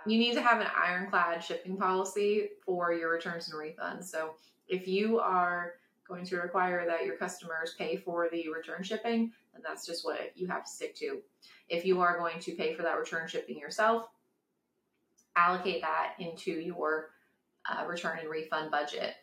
You 0.06 0.18
need 0.18 0.34
to 0.34 0.42
have 0.42 0.60
an 0.60 0.66
ironclad 0.76 1.42
shipping 1.42 1.76
policy 1.76 2.50
for 2.64 2.92
your 2.92 3.10
returns 3.10 3.50
and 3.50 3.58
refunds. 3.58 4.04
So 4.04 4.34
if 4.68 4.86
you 4.86 5.18
are 5.18 5.74
going 6.06 6.26
to 6.26 6.36
require 6.36 6.84
that 6.86 7.06
your 7.06 7.16
customers 7.16 7.74
pay 7.78 7.96
for 7.96 8.28
the 8.30 8.48
return 8.48 8.82
shipping, 8.82 9.32
then 9.52 9.62
that's 9.66 9.86
just 9.86 10.04
what 10.04 10.32
you 10.34 10.46
have 10.48 10.64
to 10.64 10.70
stick 10.70 10.94
to. 10.96 11.20
If 11.68 11.86
you 11.86 12.00
are 12.00 12.18
going 12.18 12.40
to 12.40 12.52
pay 12.52 12.74
for 12.74 12.82
that 12.82 12.98
return 12.98 13.26
shipping 13.26 13.58
yourself, 13.58 14.08
allocate 15.36 15.80
that 15.80 16.14
into 16.18 16.52
your 16.52 17.10
uh, 17.68 17.86
return 17.86 18.18
and 18.18 18.28
refund 18.28 18.70
budget. 18.70 19.14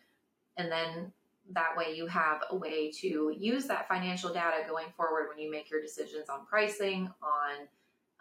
And 0.56 0.70
then 0.70 1.12
that 1.50 1.76
way 1.76 1.94
you 1.94 2.06
have 2.06 2.42
a 2.50 2.56
way 2.56 2.90
to 2.90 3.34
use 3.36 3.66
that 3.66 3.88
financial 3.88 4.32
data 4.32 4.58
going 4.68 4.86
forward 4.96 5.28
when 5.28 5.38
you 5.38 5.50
make 5.50 5.70
your 5.70 5.80
decisions 5.80 6.28
on 6.28 6.46
pricing 6.46 7.10
on 7.22 7.66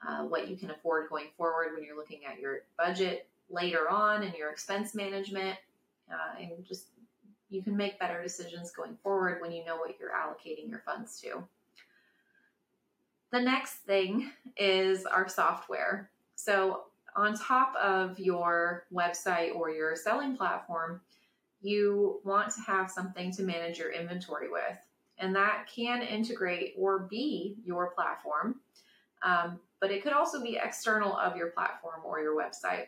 uh, 0.08 0.24
what 0.25 0.48
you 0.48 0.56
can 0.56 0.72
afford 0.72 1.10
going 1.10 1.28
forward 1.38 1.70
when 1.74 1.84
you're 1.84 1.96
looking 1.96 2.22
at 2.25 2.40
your 2.40 2.62
budget 2.78 3.28
later 3.50 3.90
on 3.90 4.24
and 4.24 4.34
your 4.34 4.50
expense 4.50 4.96
management 4.96 5.58
uh, 6.12 6.42
and 6.42 6.66
just 6.66 6.88
you 7.50 7.62
can 7.62 7.75
make 7.75 8.00
better 8.00 8.24
decisions 8.24 8.72
going 8.72 8.98
forward 9.04 9.42
when 9.42 9.51
you 9.51 9.63
know 9.66 9.75
what 9.75 9.98
you're 10.00 10.12
allocating 10.12 10.70
your 10.70 10.82
funds 10.86 11.20
to. 11.20 11.44
The 13.32 13.42
next 13.42 13.74
thing 13.86 14.32
is 14.58 15.06
our 15.06 15.28
software. 15.28 16.10
So, 16.36 16.84
on 17.13 17.38
top 17.38 17.75
of 17.75 18.18
your 18.20 18.86
website 18.94 19.54
or 19.54 19.70
your 19.70 19.98
selling 19.98 20.38
platform, 20.38 21.01
you 21.62 22.20
want 22.24 22.53
to 22.56 22.62
have 22.62 22.89
something 22.89 23.32
to 23.34 23.44
manage 23.44 23.77
your 23.77 23.91
inventory 23.91 24.50
with. 24.50 24.77
And 25.18 25.36
that 25.36 25.70
can 25.74 26.01
integrate 26.01 26.74
or 26.77 27.00
be 27.00 27.56
your 27.63 27.91
platform, 27.91 28.56
um, 29.22 29.60
but 29.80 29.91
it 29.91 30.01
could 30.01 30.13
also 30.13 30.41
be 30.41 30.60
external 30.62 31.15
of 31.15 31.36
your 31.36 31.51
platform 31.51 32.01
or 32.03 32.20
your 32.20 32.36
website. 32.36 32.88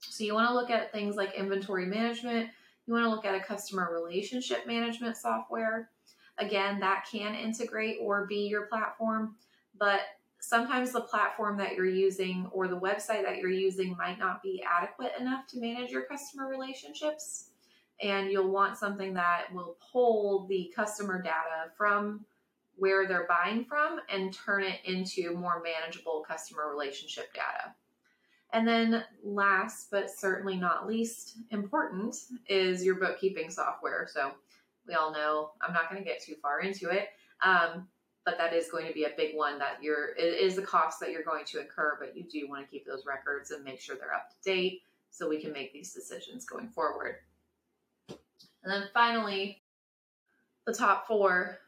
So, 0.00 0.24
you 0.24 0.34
want 0.34 0.48
to 0.50 0.54
look 0.54 0.70
at 0.70 0.92
things 0.92 1.16
like 1.16 1.34
inventory 1.34 1.86
management, 1.86 2.50
you 2.86 2.92
want 2.92 3.04
to 3.04 3.10
look 3.10 3.24
at 3.24 3.34
a 3.34 3.40
customer 3.40 3.90
relationship 3.92 4.66
management 4.66 5.16
software. 5.16 5.90
Again, 6.38 6.78
that 6.80 7.06
can 7.10 7.34
integrate 7.34 7.98
or 8.00 8.26
be 8.26 8.46
your 8.46 8.66
platform, 8.66 9.36
but 9.78 10.00
sometimes 10.40 10.92
the 10.92 11.00
platform 11.00 11.56
that 11.58 11.74
you're 11.74 11.86
using 11.86 12.48
or 12.52 12.68
the 12.68 12.78
website 12.78 13.22
that 13.22 13.38
you're 13.38 13.50
using 13.50 13.96
might 13.96 14.18
not 14.18 14.42
be 14.42 14.62
adequate 14.62 15.12
enough 15.18 15.46
to 15.48 15.60
manage 15.60 15.90
your 15.90 16.02
customer 16.02 16.48
relationships. 16.48 17.50
And 18.02 18.30
you'll 18.30 18.50
want 18.50 18.76
something 18.76 19.14
that 19.14 19.46
will 19.52 19.76
pull 19.92 20.46
the 20.46 20.72
customer 20.76 21.22
data 21.22 21.70
from 21.76 22.26
where 22.76 23.08
they're 23.08 23.26
buying 23.26 23.64
from 23.64 24.00
and 24.10 24.34
turn 24.34 24.62
it 24.62 24.80
into 24.84 25.34
more 25.34 25.62
manageable 25.62 26.22
customer 26.28 26.68
relationship 26.70 27.32
data. 27.32 27.74
And 28.52 28.68
then, 28.68 29.04
last 29.24 29.90
but 29.90 30.10
certainly 30.10 30.56
not 30.56 30.86
least 30.86 31.38
important, 31.50 32.16
is 32.48 32.84
your 32.84 32.94
bookkeeping 32.94 33.50
software. 33.50 34.06
So, 34.12 34.32
we 34.86 34.94
all 34.94 35.12
know 35.12 35.50
I'm 35.60 35.72
not 35.72 35.90
going 35.90 36.00
to 36.00 36.08
get 36.08 36.22
too 36.22 36.36
far 36.40 36.60
into 36.60 36.90
it, 36.90 37.08
um, 37.42 37.88
but 38.26 38.36
that 38.36 38.52
is 38.52 38.68
going 38.68 38.86
to 38.86 38.92
be 38.92 39.04
a 39.04 39.12
big 39.16 39.36
one 39.36 39.56
that 39.56 39.78
you're, 39.80 40.08
it 40.16 40.42
is 40.42 40.56
the 40.56 40.62
cost 40.62 40.98
that 40.98 41.12
you're 41.12 41.22
going 41.22 41.44
to 41.46 41.60
incur, 41.60 41.96
but 41.98 42.14
you 42.16 42.24
do 42.24 42.48
want 42.48 42.62
to 42.62 42.70
keep 42.70 42.84
those 42.84 43.06
records 43.06 43.52
and 43.52 43.64
make 43.64 43.80
sure 43.80 43.94
they're 43.96 44.12
up 44.12 44.28
to 44.28 44.36
date 44.44 44.82
so 45.10 45.28
we 45.28 45.40
can 45.40 45.52
make 45.52 45.72
these 45.72 45.94
decisions 45.94 46.44
going 46.44 46.68
forward. 46.68 47.18
And 48.08 48.18
then 48.64 48.88
finally, 48.92 49.62
the 50.66 50.74
top 50.74 51.06
four, 51.06 51.60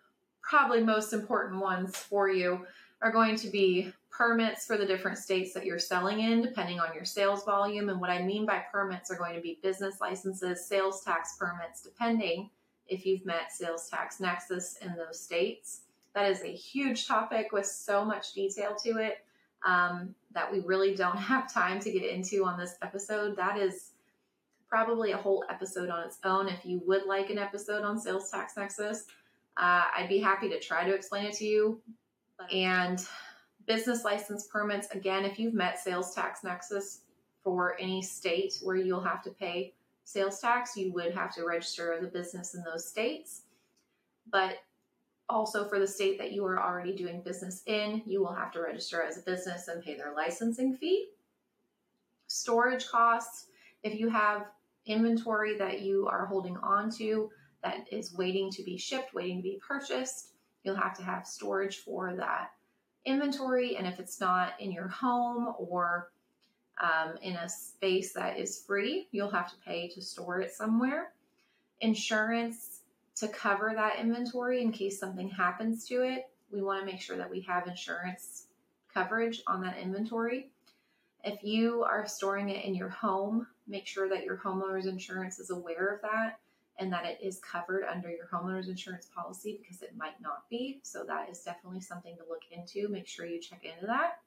probably 0.43 0.83
most 0.83 1.13
important 1.13 1.61
ones 1.61 1.97
for 1.97 2.29
you, 2.29 2.67
are 3.01 3.13
going 3.13 3.37
to 3.37 3.49
be 3.49 3.93
permits 4.11 4.67
for 4.67 4.77
the 4.77 4.85
different 4.85 5.17
states 5.17 5.55
that 5.55 5.65
you're 5.65 5.79
selling 5.79 6.19
in, 6.19 6.43
depending 6.43 6.81
on 6.81 6.93
your 6.93 7.05
sales 7.05 7.45
volume. 7.45 7.89
And 7.89 8.01
what 8.01 8.11
I 8.11 8.21
mean 8.21 8.45
by 8.45 8.65
permits 8.73 9.13
are 9.13 9.17
going 9.17 9.37
to 9.37 9.41
be 9.41 9.61
business 9.63 10.01
licenses, 10.01 10.67
sales 10.67 11.05
tax 11.05 11.37
permits, 11.39 11.83
depending 11.83 12.51
if 12.89 13.07
you've 13.07 13.25
met 13.25 13.53
sales 13.53 13.89
tax 13.89 14.19
nexus 14.19 14.79
in 14.83 14.97
those 14.97 15.21
states. 15.21 15.83
That 16.19 16.33
is 16.33 16.43
a 16.43 16.53
huge 16.53 17.07
topic 17.07 17.53
with 17.53 17.65
so 17.65 18.05
much 18.05 18.33
detail 18.33 18.75
to 18.83 18.97
it 18.97 19.19
um, 19.65 20.17
that 20.35 20.51
we 20.51 20.59
really 20.59 20.93
don't 20.93 21.17
have 21.31 21.53
time 21.53 21.79
to 21.79 21.93
get 21.93 22.03
into 22.03 22.45
on 22.45 22.59
this 22.59 22.75
episode. 22.83 23.37
That 23.37 23.57
is 23.57 23.93
probably 24.69 25.13
a 25.13 25.17
whole 25.17 25.45
episode 25.49 25.91
on 25.91 26.05
its 26.05 26.19
own. 26.25 26.49
If 26.49 26.67
you 26.67 26.83
would 26.87 27.07
like 27.07 27.31
an 27.31 27.39
episode 27.39 27.85
on 27.85 28.01
sales 28.01 28.33
tax 28.33 28.57
nexus, 28.57 29.05
uh, 29.59 29.85
I'd 29.97 30.09
be 30.09 30.19
happy 30.19 30.49
to 30.49 30.59
try 30.59 30.83
to 30.83 30.93
explain 30.93 31.25
it 31.25 31.35
to 31.35 31.45
you. 31.45 31.81
And 32.53 33.01
business 33.69 34.05
license 34.05 34.49
permits, 34.49 34.89
again, 34.91 35.25
if 35.25 35.39
you've 35.39 35.55
met 35.55 35.79
sales 35.79 36.17
tax 36.17 36.43
nexus 36.43 37.03
for 37.45 37.77
any 37.79 38.03
state 38.03 38.59
where 38.61 38.75
you'll 38.75 39.05
have 39.05 39.23
to 39.23 39.31
pay 39.31 39.73
sales 40.03 40.41
tax, 40.41 40.77
you 40.77 40.93
would 40.95 41.15
have 41.15 41.33
to 41.37 41.47
register 41.47 41.93
as 41.93 42.03
a 42.03 42.09
business 42.09 42.57
in 42.57 42.65
those 42.65 42.89
states. 42.89 43.43
But 44.33 44.59
also 45.29 45.69
for 45.69 45.79
the 45.79 45.87
state 45.87 46.19
that 46.19 46.33
you 46.33 46.45
are 46.45 46.61
already 46.61 46.95
doing 46.95 47.23
business 47.23 47.63
in, 47.67 48.03
you 48.07 48.21
will 48.21 48.33
have 48.33 48.51
to 48.53 48.61
register 48.61 49.03
as 49.03 49.19
a 49.19 49.23
business 49.23 49.69
and 49.69 49.83
pay 49.83 49.97
their 49.97 50.15
licensing 50.15 50.75
fee. 50.75 51.09
Storage 52.27 52.89
costs, 52.89 53.47
if 53.83 53.99
you 53.99 54.09
have 54.09 54.47
inventory 54.87 55.57
that 55.59 55.83
you 55.83 56.07
are 56.07 56.27
holding 56.27 56.57
on 56.59 56.91
to 56.91 57.31
that 57.63 57.87
is 57.91 58.15
waiting 58.15 58.51
to 58.51 58.63
be 58.63 58.79
shipped, 58.79 59.15
waiting 59.15 59.39
to 59.39 59.43
be 59.43 59.61
purchased, 59.67 60.31
you'll 60.63 60.77
have 60.77 60.97
to 60.97 61.03
have 61.03 61.27
storage 61.27 61.79
for 61.79 62.15
that 62.17 62.51
inventory. 63.05 63.77
And 63.77 63.87
if 63.87 63.99
it's 63.99 64.21
not 64.21 64.53
in 64.61 64.73
your 64.73 64.89
home 64.89 65.55
or 65.59 66.11
um, 66.81 67.17
in 67.23 67.35
a 67.37 67.49
space 67.49 68.13
that 68.13 68.39
is 68.39 68.63
free, 68.67 69.09
you'll 69.11 69.31
have 69.31 69.51
to 69.51 69.57
pay 69.65 69.89
to 69.89 70.01
store 70.03 70.41
it 70.41 70.53
somewhere. 70.53 71.13
Insurance 71.81 72.78
to 73.21 73.29
cover 73.29 73.73
that 73.75 73.99
inventory 73.99 74.63
in 74.63 74.73
case 74.73 74.99
something 74.99 75.29
happens 75.29 75.85
to 75.87 76.03
it. 76.03 76.31
We 76.51 76.63
want 76.63 76.81
to 76.81 76.87
make 76.87 77.01
sure 77.01 77.17
that 77.17 77.31
we 77.31 77.41
have 77.43 77.67
insurance 77.67 78.47
coverage 78.93 79.43
on 79.47 79.61
that 79.63 79.79
inventory. 79.79 80.51
If 81.25 81.43
you 81.43 81.83
are 81.83 82.07
storing 82.07 82.49
it 82.49 82.65
in 82.65 82.75
your 82.75 82.89
home, 82.89 83.47
make 83.67 83.87
sure 83.87 84.09
that 84.09 84.25
your 84.25 84.37
homeowner's 84.37 84.87
insurance 84.87 85.39
is 85.39 85.51
aware 85.51 85.95
of 85.95 86.03
that 86.03 86.39
and 86.79 86.93
that 86.93 87.05
it 87.05 87.19
is 87.21 87.41
covered 87.41 87.85
under 87.85 88.09
your 88.09 88.29
homeowner's 88.33 88.69
insurance 88.69 89.09
policy 89.15 89.59
because 89.61 89.83
it 89.83 89.97
might 89.97 90.21
not 90.21 90.49
be. 90.49 90.81
So 90.85 91.05
that 91.05 91.29
is 91.29 91.41
definitely 91.41 91.81
something 91.81 92.17
to 92.17 92.23
look 92.29 92.43
into. 92.53 92.89
Make 92.89 93.09
sure 93.09 93.27
you 93.27 93.41
check 93.41 93.65
into 93.65 93.87
that. 93.87 94.21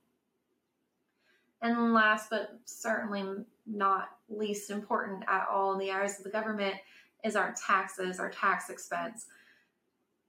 And 1.61 1.93
last 1.93 2.29
but 2.29 2.59
certainly 2.65 3.45
not 3.65 4.09
least 4.29 4.69
important 4.69 5.23
at 5.27 5.47
all 5.49 5.73
in 5.73 5.79
the 5.79 5.91
eyes 5.91 6.17
of 6.17 6.23
the 6.23 6.31
government 6.31 6.75
is 7.23 7.35
our 7.35 7.53
taxes, 7.53 8.19
our 8.19 8.29
tax 8.29 8.69
expense. 8.69 9.25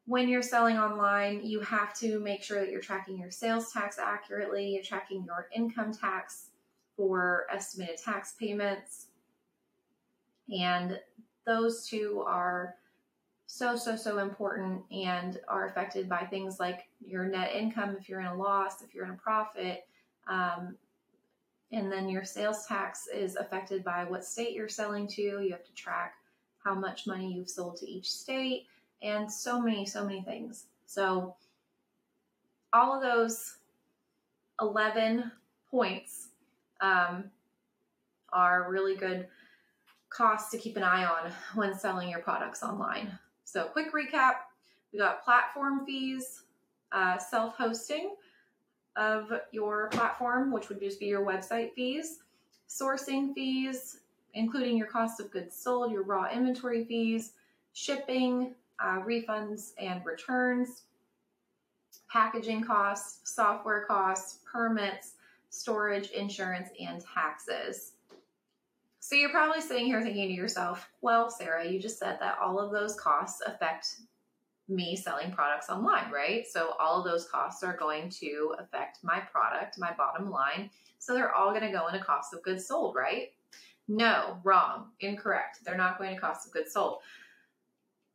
When 0.07 0.29
you're 0.29 0.43
selling 0.43 0.79
online, 0.79 1.45
you 1.45 1.61
have 1.61 1.95
to 1.99 2.19
make 2.21 2.43
sure 2.43 2.61
that 2.61 2.71
you're 2.71 2.81
tracking 2.81 3.19
your 3.19 3.31
sales 3.31 3.73
tax 3.73 3.99
accurately, 3.99 4.75
you're 4.75 4.83
tracking 4.83 5.25
your 5.25 5.49
income 5.55 5.93
tax 5.93 6.49
for 6.97 7.47
estimated 7.51 7.99
tax 7.99 8.35
payments. 8.39 9.07
And 10.53 10.99
those 11.47 11.87
two 11.87 12.25
are 12.27 12.75
so, 13.47 13.77
so, 13.77 13.97
so 13.97 14.19
important 14.19 14.83
and 14.91 15.39
are 15.47 15.67
affected 15.67 16.09
by 16.09 16.25
things 16.25 16.59
like 16.59 16.89
your 17.05 17.27
net 17.27 17.53
income 17.55 17.97
if 17.99 18.09
you're 18.09 18.21
in 18.21 18.27
a 18.27 18.35
loss, 18.35 18.83
if 18.83 18.95
you're 18.95 19.05
in 19.05 19.11
a 19.13 19.17
profit. 19.17 19.85
Um, 20.27 20.77
and 21.71 21.91
then 21.91 22.09
your 22.09 22.25
sales 22.25 22.67
tax 22.67 23.09
is 23.13 23.37
affected 23.37 23.83
by 23.83 24.05
what 24.05 24.25
state 24.25 24.55
you're 24.55 24.69
selling 24.69 25.07
to. 25.09 25.23
You 25.23 25.51
have 25.53 25.65
to 25.65 25.75
track 25.75 26.15
how 26.65 26.75
much 26.75 27.07
money 27.07 27.33
you've 27.33 27.51
sold 27.51 27.77
to 27.77 27.91
each 27.91 28.11
state 28.11 28.67
and 29.03 29.31
so 29.31 29.61
many, 29.61 29.85
so 29.85 30.05
many 30.05 30.23
things. 30.23 30.67
So, 30.87 31.35
all 32.73 32.95
of 32.95 33.03
those 33.03 33.57
11 34.61 35.31
points 35.71 36.29
um, 36.81 37.25
are 38.33 38.71
really 38.71 38.97
good 38.97 39.27
costs 40.09 40.51
to 40.53 40.59
keep 40.59 40.77
an 40.77 40.83
eye 40.83 41.05
on 41.05 41.33
when 41.55 41.79
selling 41.79 42.09
your 42.09 42.21
products 42.21 42.63
online. 42.63 43.19
So, 43.45 43.65
quick 43.65 43.93
recap 43.93 44.35
we 44.93 44.99
got 44.99 45.25
platform 45.25 45.87
fees, 45.87 46.43
uh, 46.93 47.19
self 47.19 47.57
hosting 47.57 48.15
of 48.97 49.33
your 49.53 49.89
platform, 49.89 50.53
which 50.53 50.69
would 50.69 50.81
just 50.81 51.01
be 51.01 51.07
your 51.07 51.25
website 51.25 51.73
fees, 51.73 52.19
sourcing 52.69 53.35
fees, 53.35 54.01
including 54.35 54.77
your 54.77 54.87
cost 54.87 55.21
of 55.21 55.31
goods 55.31 55.57
sold, 55.57 55.93
your 55.93 56.03
raw 56.03 56.31
inventory 56.31 56.85
fees, 56.85 57.33
shipping, 57.73 58.55
uh, 58.81 59.01
refunds 59.01 59.73
and 59.79 60.05
returns, 60.05 60.83
packaging 62.11 62.63
costs, 62.63 63.21
software 63.31 63.85
costs, 63.85 64.39
permits, 64.51 65.15
storage, 65.51 66.11
insurance, 66.11 66.71
and 66.81 67.03
taxes. 67.15 67.93
So 69.01 69.17
you're 69.17 69.31
probably 69.31 69.61
sitting 69.61 69.87
here 69.87 70.01
thinking 70.01 70.29
to 70.29 70.35
yourself, 70.35 70.89
well, 71.01 71.31
Sarah, 71.31 71.69
you 71.69 71.81
just 71.81 71.99
said 71.99 72.19
that 72.21 72.39
all 72.41 72.59
of 72.59 72.71
those 72.71 72.95
costs 72.95 73.43
affect 73.45 73.97
me 74.69 74.97
selling 74.97 75.33
products 75.33 75.69
online, 75.69 76.11
right? 76.11 76.47
So 76.47 76.75
all 76.79 76.99
of 76.99 77.05
those 77.05 77.27
costs 77.29 77.63
are 77.63 77.77
going 77.77 78.11
to 78.21 78.55
affect 78.59 78.99
my 79.03 79.21
product, 79.21 79.79
my 79.79 79.93
bottom 79.93 80.31
line. 80.31 80.71
So 80.99 81.15
they're 81.15 81.35
all 81.35 81.51
going 81.51 81.63
to 81.63 81.77
go 81.77 81.89
into 81.89 81.99
cost 81.99 82.33
of 82.33 82.43
goods 82.43 82.67
sold, 82.67 82.95
right? 82.95 83.33
No, 83.89 84.39
wrong, 84.45 84.89
incorrect. 85.01 85.61
They're 85.65 85.77
not 85.77 85.99
going 85.99 86.15
to 86.15 86.21
cost 86.21 86.47
of 86.47 86.53
goods 86.53 86.73
sold. 86.73 86.99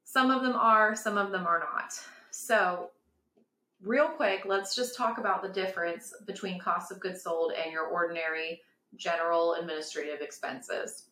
Some 0.04 0.32
of 0.32 0.42
them 0.42 0.54
are, 0.54 0.96
some 0.96 1.18
of 1.18 1.32
them 1.32 1.46
are 1.46 1.60
not. 1.60 1.94
So, 2.32 2.92
real 3.82 4.08
quick, 4.08 4.44
let's 4.46 4.76
just 4.76 4.96
talk 4.96 5.18
about 5.18 5.44
the 5.44 5.50
difference 5.50 6.14
between 6.26 6.60
cost 6.60 6.92
of 6.92 7.00
goods 7.00 7.22
sold 7.22 7.52
and 7.52 7.72
your 7.72 7.86
ordinary 7.86 8.62
general 8.96 9.56
administrative 9.56 10.22
expenses. 10.22 11.06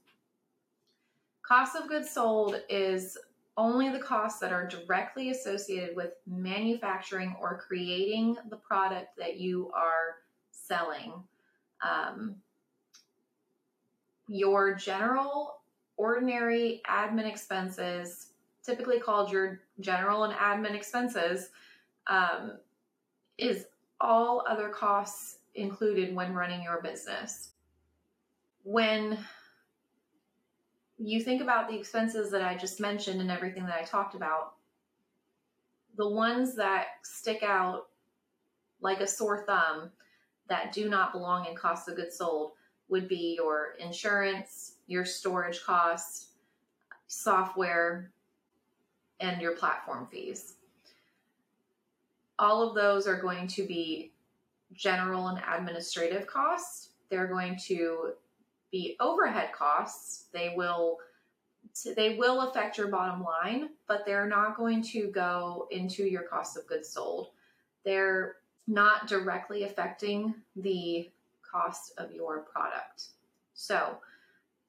Cost 1.42 1.76
of 1.76 1.88
goods 1.88 2.10
sold 2.10 2.62
is 2.70 3.18
only 3.58 3.90
the 3.90 4.00
costs 4.00 4.40
that 4.40 4.52
are 4.52 4.68
directly 4.68 5.30
associated 5.30 5.96
with 5.96 6.12
manufacturing 6.28 7.36
or 7.40 7.58
creating 7.58 8.36
the 8.50 8.58
product 8.58 9.16
that 9.18 9.38
you 9.38 9.72
are 9.74 10.18
selling. 10.52 11.14
Um, 11.82 12.36
your 14.28 14.74
general 14.76 15.62
ordinary 15.98 16.82
admin 16.90 17.30
expenses, 17.30 18.28
typically 18.64 19.00
called 19.00 19.32
your 19.32 19.62
general 19.80 20.24
and 20.24 20.34
admin 20.34 20.76
expenses, 20.76 21.50
um, 22.08 22.54
is 23.38 23.66
all 24.02 24.46
other 24.48 24.70
costs 24.70 25.40
included 25.56 26.16
when 26.16 26.34
running 26.34 26.64
your 26.64 26.82
business. 26.82 27.52
When 28.64 29.18
you 30.98 31.22
think 31.22 31.42
about 31.42 31.70
the 31.70 31.78
expenses 31.78 32.32
that 32.32 32.42
I 32.42 32.56
just 32.56 32.80
mentioned 32.80 33.22
and 33.22 33.32
everything 33.32 33.66
that 33.66 33.80
I 33.80 33.84
talked 33.84 34.16
about, 34.16 34.56
the 35.98 36.10
ones 36.10 36.56
that 36.56 36.88
stick 37.04 37.44
out 37.44 37.88
like 38.82 39.02
a 39.02 39.08
sore 39.08 39.46
thumb 39.46 39.92
that 40.50 40.74
do 40.74 40.90
not 40.90 41.12
belong 41.12 41.46
in 41.46 41.56
cost 41.56 41.88
of 41.88 41.96
goods 41.96 42.18
sold 42.18 42.52
would 42.90 43.08
be 43.08 43.36
your 43.38 43.76
insurance, 43.80 44.74
your 44.88 45.06
storage 45.06 45.64
costs, 45.64 46.28
software, 47.08 48.12
and 49.20 49.42
your 49.42 49.54
platform 49.54 50.08
fees. 50.12 50.56
All 52.38 52.68
of 52.68 52.76
those 52.76 53.08
are 53.08 53.20
going 53.20 53.48
to 53.48 53.66
be 53.66 54.12
general 54.74 55.28
and 55.28 55.42
administrative 55.48 56.28
costs. 56.28 56.90
They're 57.10 57.28
going 57.28 57.58
to 57.66 58.14
be 58.72 58.96
overhead 59.00 59.52
costs. 59.54 60.26
They 60.34 60.54
will 60.56 61.00
they 61.96 62.16
will 62.16 62.42
affect 62.42 62.78
your 62.78 62.88
bottom 62.88 63.24
line, 63.24 63.70
but 63.88 64.06
they're 64.06 64.28
not 64.28 64.56
going 64.56 64.82
to 64.84 65.08
go 65.08 65.68
into 65.72 66.04
your 66.04 66.22
cost 66.24 66.56
of 66.58 66.68
goods 66.68 66.90
sold. 66.90 67.30
They're 67.84 68.36
not 68.68 69.08
directly 69.08 69.64
affecting 69.64 70.36
the 70.56 71.10
cost 71.56 71.94
of 71.98 72.12
your 72.12 72.40
product. 72.40 73.10
So, 73.54 73.98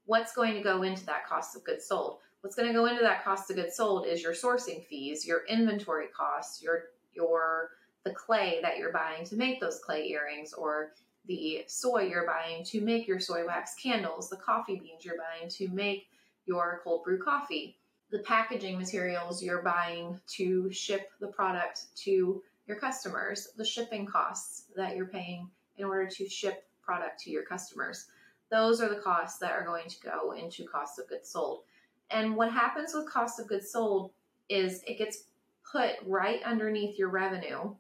what's 0.05 0.35
going 0.35 0.55
to 0.55 0.63
go 0.63 0.83
into 0.83 1.05
that 1.07 1.27
cost 1.27 1.57
of 1.57 1.65
goods 1.65 1.87
sold? 1.87 2.19
What's 2.41 2.55
going 2.55 2.69
to 2.69 2.75
go 2.75 2.87
into 2.87 3.03
that 3.03 3.25
cost 3.25 3.51
of 3.51 3.57
goods 3.57 3.77
sold 3.77 4.07
is 4.07 4.23
your 4.23 4.33
sourcing 4.33 4.85
fees, 4.87 5.27
your 5.27 5.43
inventory 5.49 6.07
costs, 6.17 6.63
your 6.63 6.85
your 7.13 7.71
the 8.05 8.13
clay 8.13 8.61
that 8.63 8.79
you're 8.79 8.93
buying 8.93 9.25
to 9.27 9.37
make 9.37 9.61
those 9.61 9.81
clay 9.81 10.09
earrings 10.09 10.53
or 10.53 10.93
the 11.27 11.65
soy 11.67 12.03
you're 12.03 12.27
buying 12.27 12.63
to 12.63 12.81
make 12.81 13.09
your 13.09 13.19
soy 13.19 13.45
wax 13.45 13.75
candles, 13.75 14.31
the 14.31 14.37
coffee 14.37 14.77
beans 14.77 15.05
you're 15.05 15.17
buying 15.17 15.51
to 15.51 15.69
make 15.69 16.07
your 16.45 16.81
cold 16.85 17.03
brew 17.03 17.19
coffee, 17.19 17.77
the 18.13 18.21
packaging 18.21 18.79
materials 18.79 19.43
you're 19.43 19.63
buying 19.63 20.21
to 20.29 20.71
ship 20.71 21.11
the 21.19 21.27
product 21.27 21.87
to 21.97 22.41
your 22.69 22.77
customers, 22.77 23.49
the 23.57 23.65
shipping 23.65 24.07
costs 24.07 24.67
that 24.77 24.95
you're 24.95 25.07
paying 25.07 25.51
in 25.79 25.85
order 25.85 26.07
to 26.09 26.29
ship 26.29 26.65
product 26.87 27.21
to 27.21 27.31
your 27.31 27.43
customers. 27.43 28.07
Those 28.51 28.81
are 28.81 28.89
the 28.89 29.01
costs 29.01 29.39
that 29.41 29.53
are 29.53 29.65
going 29.65 29.89
to 29.89 30.01
go 30.01 30.33
into 30.33 30.65
cost 30.65 30.99
of 30.99 31.09
goods 31.09 31.31
sold. 31.31 31.65
And 32.11 32.37
what 32.37 32.53
happens 32.53 32.93
with 32.95 33.11
cost 33.11 33.41
of 33.41 33.49
goods 33.49 33.71
sold 33.73 34.13
is 34.49 34.83
it 34.87 34.99
gets 34.99 35.25
put 35.71 35.97
right 36.07 36.41
underneath 36.45 36.99
your 36.99 37.09
revenue. 37.09 37.75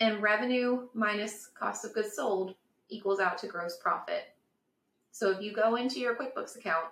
And 0.00 0.20
revenue 0.20 0.88
minus 0.94 1.48
cost 1.58 1.84
of 1.84 1.94
goods 1.94 2.14
sold 2.14 2.54
equals 2.90 3.20
out 3.20 3.38
to 3.38 3.46
gross 3.46 3.78
profit. 3.78 4.24
So 5.12 5.30
if 5.30 5.40
you 5.40 5.52
go 5.52 5.76
into 5.76 6.00
your 6.00 6.14
QuickBooks 6.14 6.56
account 6.56 6.86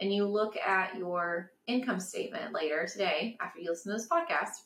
and 0.00 0.12
you 0.12 0.26
look 0.26 0.56
at 0.56 0.96
your 0.96 1.52
income 1.66 2.00
statement 2.00 2.52
later 2.52 2.86
today, 2.86 3.36
after 3.40 3.60
you 3.60 3.70
listen 3.70 3.92
to 3.92 3.98
this 3.98 4.08
podcast, 4.08 4.62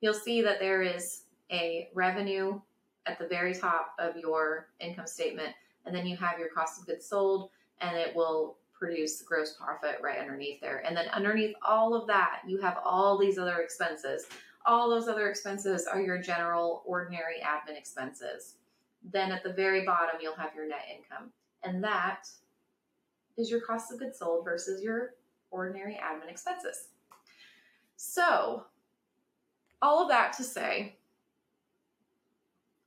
you'll 0.00 0.14
see 0.14 0.42
that 0.42 0.58
there 0.58 0.82
is 0.82 1.22
a 1.52 1.88
revenue 1.94 2.60
at 3.06 3.18
the 3.18 3.26
very 3.26 3.54
top 3.54 3.94
of 3.98 4.16
your 4.16 4.68
income 4.80 5.06
statement, 5.06 5.54
and 5.86 5.94
then 5.94 6.06
you 6.06 6.16
have 6.16 6.38
your 6.38 6.48
cost 6.48 6.80
of 6.80 6.86
goods 6.86 7.06
sold, 7.06 7.50
and 7.80 7.96
it 7.96 8.14
will 8.14 8.56
produce 8.72 9.22
gross 9.22 9.52
profit 9.52 9.98
right 10.02 10.18
underneath 10.18 10.60
there. 10.60 10.82
And 10.86 10.96
then 10.96 11.08
underneath 11.08 11.54
all 11.66 11.94
of 11.94 12.06
that, 12.08 12.40
you 12.46 12.60
have 12.60 12.78
all 12.84 13.18
these 13.18 13.38
other 13.38 13.60
expenses. 13.60 14.26
All 14.66 14.90
those 14.90 15.08
other 15.08 15.28
expenses 15.28 15.86
are 15.86 16.00
your 16.00 16.18
general, 16.18 16.82
ordinary 16.86 17.36
admin 17.44 17.78
expenses. 17.78 18.54
Then 19.12 19.30
at 19.30 19.42
the 19.42 19.52
very 19.52 19.84
bottom, 19.84 20.20
you'll 20.20 20.34
have 20.36 20.54
your 20.54 20.66
net 20.66 20.84
income. 20.90 21.30
And 21.62 21.82
that 21.84 22.26
is 23.36 23.50
your 23.50 23.60
cost 23.60 23.92
of 23.92 23.98
goods 23.98 24.18
sold 24.18 24.44
versus 24.44 24.82
your 24.82 25.14
ordinary 25.50 25.98
admin 26.02 26.30
expenses. 26.30 26.88
So, 27.96 28.64
all 29.80 30.02
of 30.02 30.08
that 30.08 30.32
to 30.34 30.42
say, 30.42 30.96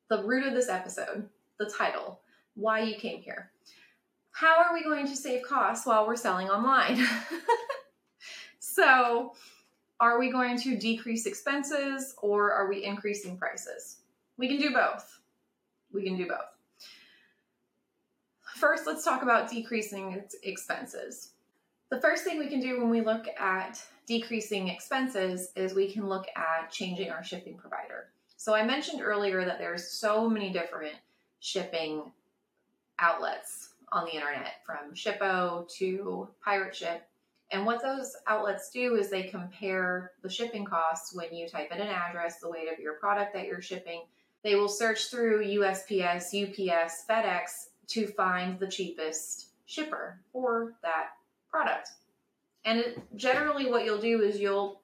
the 0.10 0.24
root 0.24 0.46
of 0.46 0.54
this 0.54 0.70
episode, 0.70 1.28
the 1.60 1.66
title, 1.66 2.20
why 2.56 2.82
you 2.82 2.96
came 2.96 3.22
here. 3.22 3.52
How 4.32 4.64
are 4.64 4.74
we 4.74 4.84
going 4.84 5.08
to 5.08 5.16
save 5.16 5.44
costs 5.44 5.86
while 5.86 6.06
we're 6.06 6.16
selling 6.16 6.48
online? 6.48 7.06
so, 8.60 9.34
are 10.00 10.20
we 10.20 10.32
going 10.32 10.58
to 10.60 10.78
decrease 10.78 11.26
expenses 11.26 12.14
or 12.22 12.52
are 12.52 12.70
we 12.70 12.84
increasing 12.84 13.38
prices? 13.38 13.98
We 14.38 14.48
can 14.48 14.58
do 14.58 14.72
both. 14.72 15.20
We 15.92 16.04
can 16.04 16.16
do 16.16 16.28
both. 16.28 16.58
First, 18.56 18.86
let's 18.86 19.04
talk 19.04 19.24
about 19.24 19.50
decreasing 19.50 20.24
expenses. 20.44 21.32
The 21.90 22.02
first 22.02 22.24
thing 22.24 22.38
we 22.38 22.48
can 22.48 22.60
do 22.60 22.80
when 22.80 22.90
we 22.90 23.02
look 23.02 23.28
at 23.40 23.82
decreasing 24.08 24.68
expenses 24.68 25.52
is 25.56 25.74
we 25.74 25.92
can 25.92 26.08
look 26.08 26.26
at 26.36 26.72
changing 26.72 27.10
our 27.10 27.24
shipping 27.24 27.58
provider. 27.58 28.10
So 28.38 28.54
I 28.54 28.64
mentioned 28.64 29.02
earlier 29.02 29.44
that 29.44 29.58
there's 29.58 29.88
so 29.88 30.30
many 30.30 30.54
different 30.54 30.96
shipping 31.40 32.12
outlets 33.00 33.70
on 33.92 34.06
the 34.06 34.14
internet 34.14 34.62
from 34.64 34.94
Shippo 34.94 35.68
to 35.78 36.28
Pirate 36.46 36.76
Ship. 36.76 37.02
And 37.52 37.66
what 37.66 37.82
those 37.82 38.16
outlets 38.28 38.70
do 38.70 38.96
is 38.96 39.10
they 39.10 39.24
compare 39.24 40.12
the 40.22 40.30
shipping 40.30 40.66
costs 40.66 41.16
when 41.16 41.34
you 41.34 41.48
type 41.50 41.72
in 41.72 41.82
an 41.82 41.88
address, 41.88 42.40
the 42.40 42.50
weight 42.50 42.72
of 42.72 42.80
your 42.80 42.94
product 42.94 43.34
that 43.34 43.48
you're 43.48 43.62
shipping. 43.62 44.04
They 44.44 44.56
will 44.56 44.70
search 44.70 45.08
through 45.08 45.44
USPS, 45.44 46.28
UPS, 46.32 47.06
FedEx 47.10 47.70
to 47.88 48.06
find 48.08 48.60
the 48.60 48.68
cheapest 48.68 49.48
shipper 49.66 50.20
for 50.32 50.76
that 50.84 51.12
product. 51.50 51.90
And 52.66 53.02
generally, 53.16 53.72
what 53.72 53.84
you'll 53.84 54.02
do 54.02 54.22
is 54.22 54.40
you'll 54.40 54.82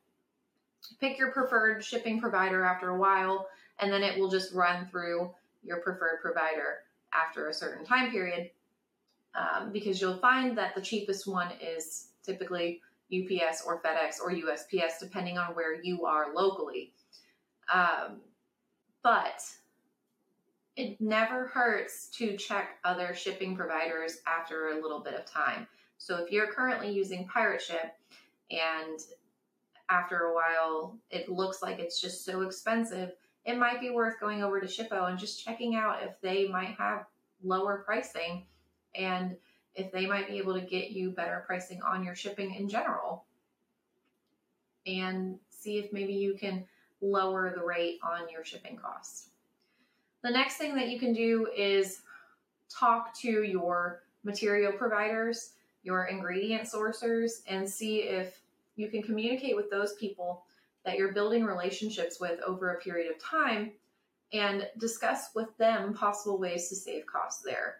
pick 1.00 1.18
your 1.18 1.32
preferred 1.32 1.84
shipping 1.84 2.20
provider 2.20 2.64
after 2.64 2.90
a 2.90 2.98
while, 2.98 3.48
and 3.80 3.92
then 3.92 4.04
it 4.04 4.20
will 4.20 4.30
just 4.30 4.54
run 4.54 4.88
through 4.88 5.32
your 5.64 5.78
preferred 5.78 6.20
provider 6.22 6.80
after 7.14 7.48
a 7.48 7.54
certain 7.54 7.86
time 7.86 8.12
period 8.12 8.50
um, 9.36 9.72
because 9.72 10.02
you'll 10.02 10.18
find 10.18 10.58
that 10.58 10.76
the 10.76 10.82
cheapest 10.82 11.28
one 11.28 11.50
is 11.62 12.08
typically 12.24 12.82
UPS 13.12 13.64
or 13.66 13.82
FedEx 13.82 14.20
or 14.24 14.32
USPS, 14.32 15.00
depending 15.00 15.38
on 15.38 15.56
where 15.56 15.82
you 15.82 16.06
are 16.06 16.34
locally. 16.34 16.94
Um, 17.74 18.22
but 19.04 19.44
it 20.76 21.00
never 21.00 21.48
hurts 21.48 22.08
to 22.18 22.36
check 22.38 22.78
other 22.84 23.14
shipping 23.14 23.56
providers 23.56 24.20
after 24.26 24.70
a 24.70 24.82
little 24.82 25.00
bit 25.00 25.14
of 25.14 25.26
time. 25.26 25.68
So 25.98 26.18
if 26.18 26.32
you're 26.32 26.48
currently 26.48 26.92
using 26.92 27.28
Pirate 27.28 27.62
Ship 27.62 27.94
and 28.50 29.00
after 29.90 30.26
a 30.26 30.34
while 30.34 30.98
it 31.10 31.30
looks 31.30 31.62
like 31.62 31.80
it's 31.80 32.00
just 32.00 32.26
so 32.26 32.42
expensive, 32.42 33.12
it 33.46 33.58
might 33.58 33.82
be 33.82 33.90
worth 33.90 34.20
going 34.20 34.42
over 34.44 34.60
to 34.60 34.68
Shippo 34.68 35.10
and 35.10 35.20
just 35.20 35.44
checking 35.44 35.76
out 35.76 36.02
if 36.02 36.20
they 36.22 36.48
might 36.48 36.76
have 36.78 37.06
lower 37.44 37.84
pricing 37.86 38.46
and 38.96 39.36
if 39.76 39.92
they 39.92 40.06
might 40.06 40.28
be 40.28 40.38
able 40.38 40.54
to 40.54 40.66
get 40.66 40.92
you 40.92 41.12
better 41.12 41.44
pricing 41.46 41.82
on 41.82 42.04
your 42.04 42.16
shipping 42.16 42.56
in 42.56 42.70
general. 42.70 43.26
And 44.86 45.40
see 45.50 45.78
if 45.78 45.92
maybe 45.92 46.14
you 46.14 46.36
can 46.36 46.66
lower 47.02 47.54
the 47.56 47.64
rate 47.64 48.00
on 48.04 48.30
your 48.30 48.46
shipping 48.46 48.78
costs. 48.78 49.30
The 50.24 50.30
next 50.30 50.56
thing 50.56 50.76
that 50.76 50.90
you 50.90 51.00
can 51.00 51.14
do 51.14 51.48
is 51.56 52.02
talk 52.70 53.14
to 53.20 53.44
your 53.44 54.04
material 54.24 54.72
providers, 54.72 55.54
your 55.84 56.06
ingredient 56.06 56.64
sourcers, 56.64 57.42
and 57.48 57.70
see 57.70 58.04
if 58.04 58.43
you 58.76 58.90
can 58.90 59.04
communicate 59.04 59.56
with 59.56 59.70
those 59.70 59.94
people 59.94 60.46
that 60.86 60.98
you're 60.98 61.14
building 61.14 61.46
relationships 61.46 62.20
with 62.20 62.40
over 62.42 62.72
a 62.72 62.80
period 62.80 63.12
of 63.12 63.22
time 63.22 63.72
and 64.34 64.68
discuss 64.78 65.30
with 65.36 65.56
them 65.58 65.94
possible 65.94 66.40
ways 66.40 66.70
to 66.70 66.76
save 66.76 67.06
costs 67.06 67.44
there. 67.44 67.78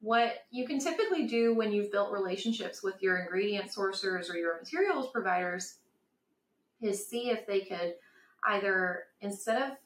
What 0.00 0.44
you 0.50 0.66
can 0.66 0.78
typically 0.78 1.26
do 1.26 1.54
when 1.54 1.72
you've 1.72 1.92
built 1.92 2.12
relationships 2.12 2.82
with 2.82 3.02
your 3.02 3.18
ingredient 3.18 3.70
sourcers 3.70 4.30
or 4.30 4.36
your 4.36 4.58
materials 4.58 5.10
providers 5.12 5.78
is 6.80 7.06
see 7.06 7.30
if 7.30 7.46
they 7.46 7.60
could 7.60 7.94
either, 8.44 9.04
instead 9.20 9.62
of 9.62 9.76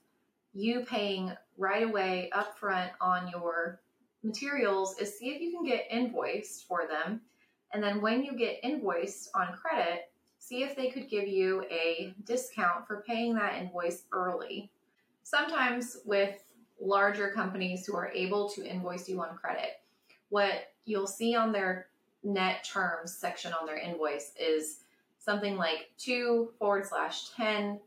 you 0.52 0.84
paying 0.84 1.32
right 1.56 1.84
away 1.84 2.30
upfront 2.34 2.90
on 3.00 3.28
your 3.28 3.80
materials, 4.22 4.98
is 4.98 5.18
see 5.18 5.30
if 5.30 5.40
you 5.40 5.52
can 5.52 5.64
get 5.64 5.86
invoiced 5.90 6.66
for 6.66 6.86
them. 6.88 7.20
And 7.72 7.82
then 7.82 8.00
when 8.00 8.24
you 8.24 8.36
get 8.36 8.60
invoiced 8.64 9.30
on 9.34 9.54
credit, 9.54 10.10
see 10.40 10.64
if 10.64 10.74
they 10.74 10.88
could 10.88 11.09
give 11.09 11.29
you 11.29 11.64
a 11.70 12.12
discount 12.24 12.87
for 12.87 13.05
paying 13.07 13.35
that 13.35 13.61
invoice 13.61 14.05
early. 14.11 14.70
Sometimes 15.22 15.98
with 16.05 16.42
larger 16.81 17.31
companies 17.31 17.87
who 17.87 17.94
are 17.94 18.11
able 18.12 18.48
to 18.48 18.66
invoice 18.66 19.09
you 19.09 19.20
on 19.20 19.37
credit, 19.37 19.83
what 20.31 20.72
you'll 20.87 21.07
see 21.07 21.37
on 21.37 21.53
their 21.53 21.87
net 22.24 22.64
terms 22.64 23.14
section 23.14 23.53
on 23.53 23.66
their 23.66 23.76
invoice 23.76 24.33
is 24.40 24.79
something 25.18 25.57
like 25.57 25.90
2 25.98 26.53
forward 26.59 26.87
slash 26.87 27.29
10 27.37 27.79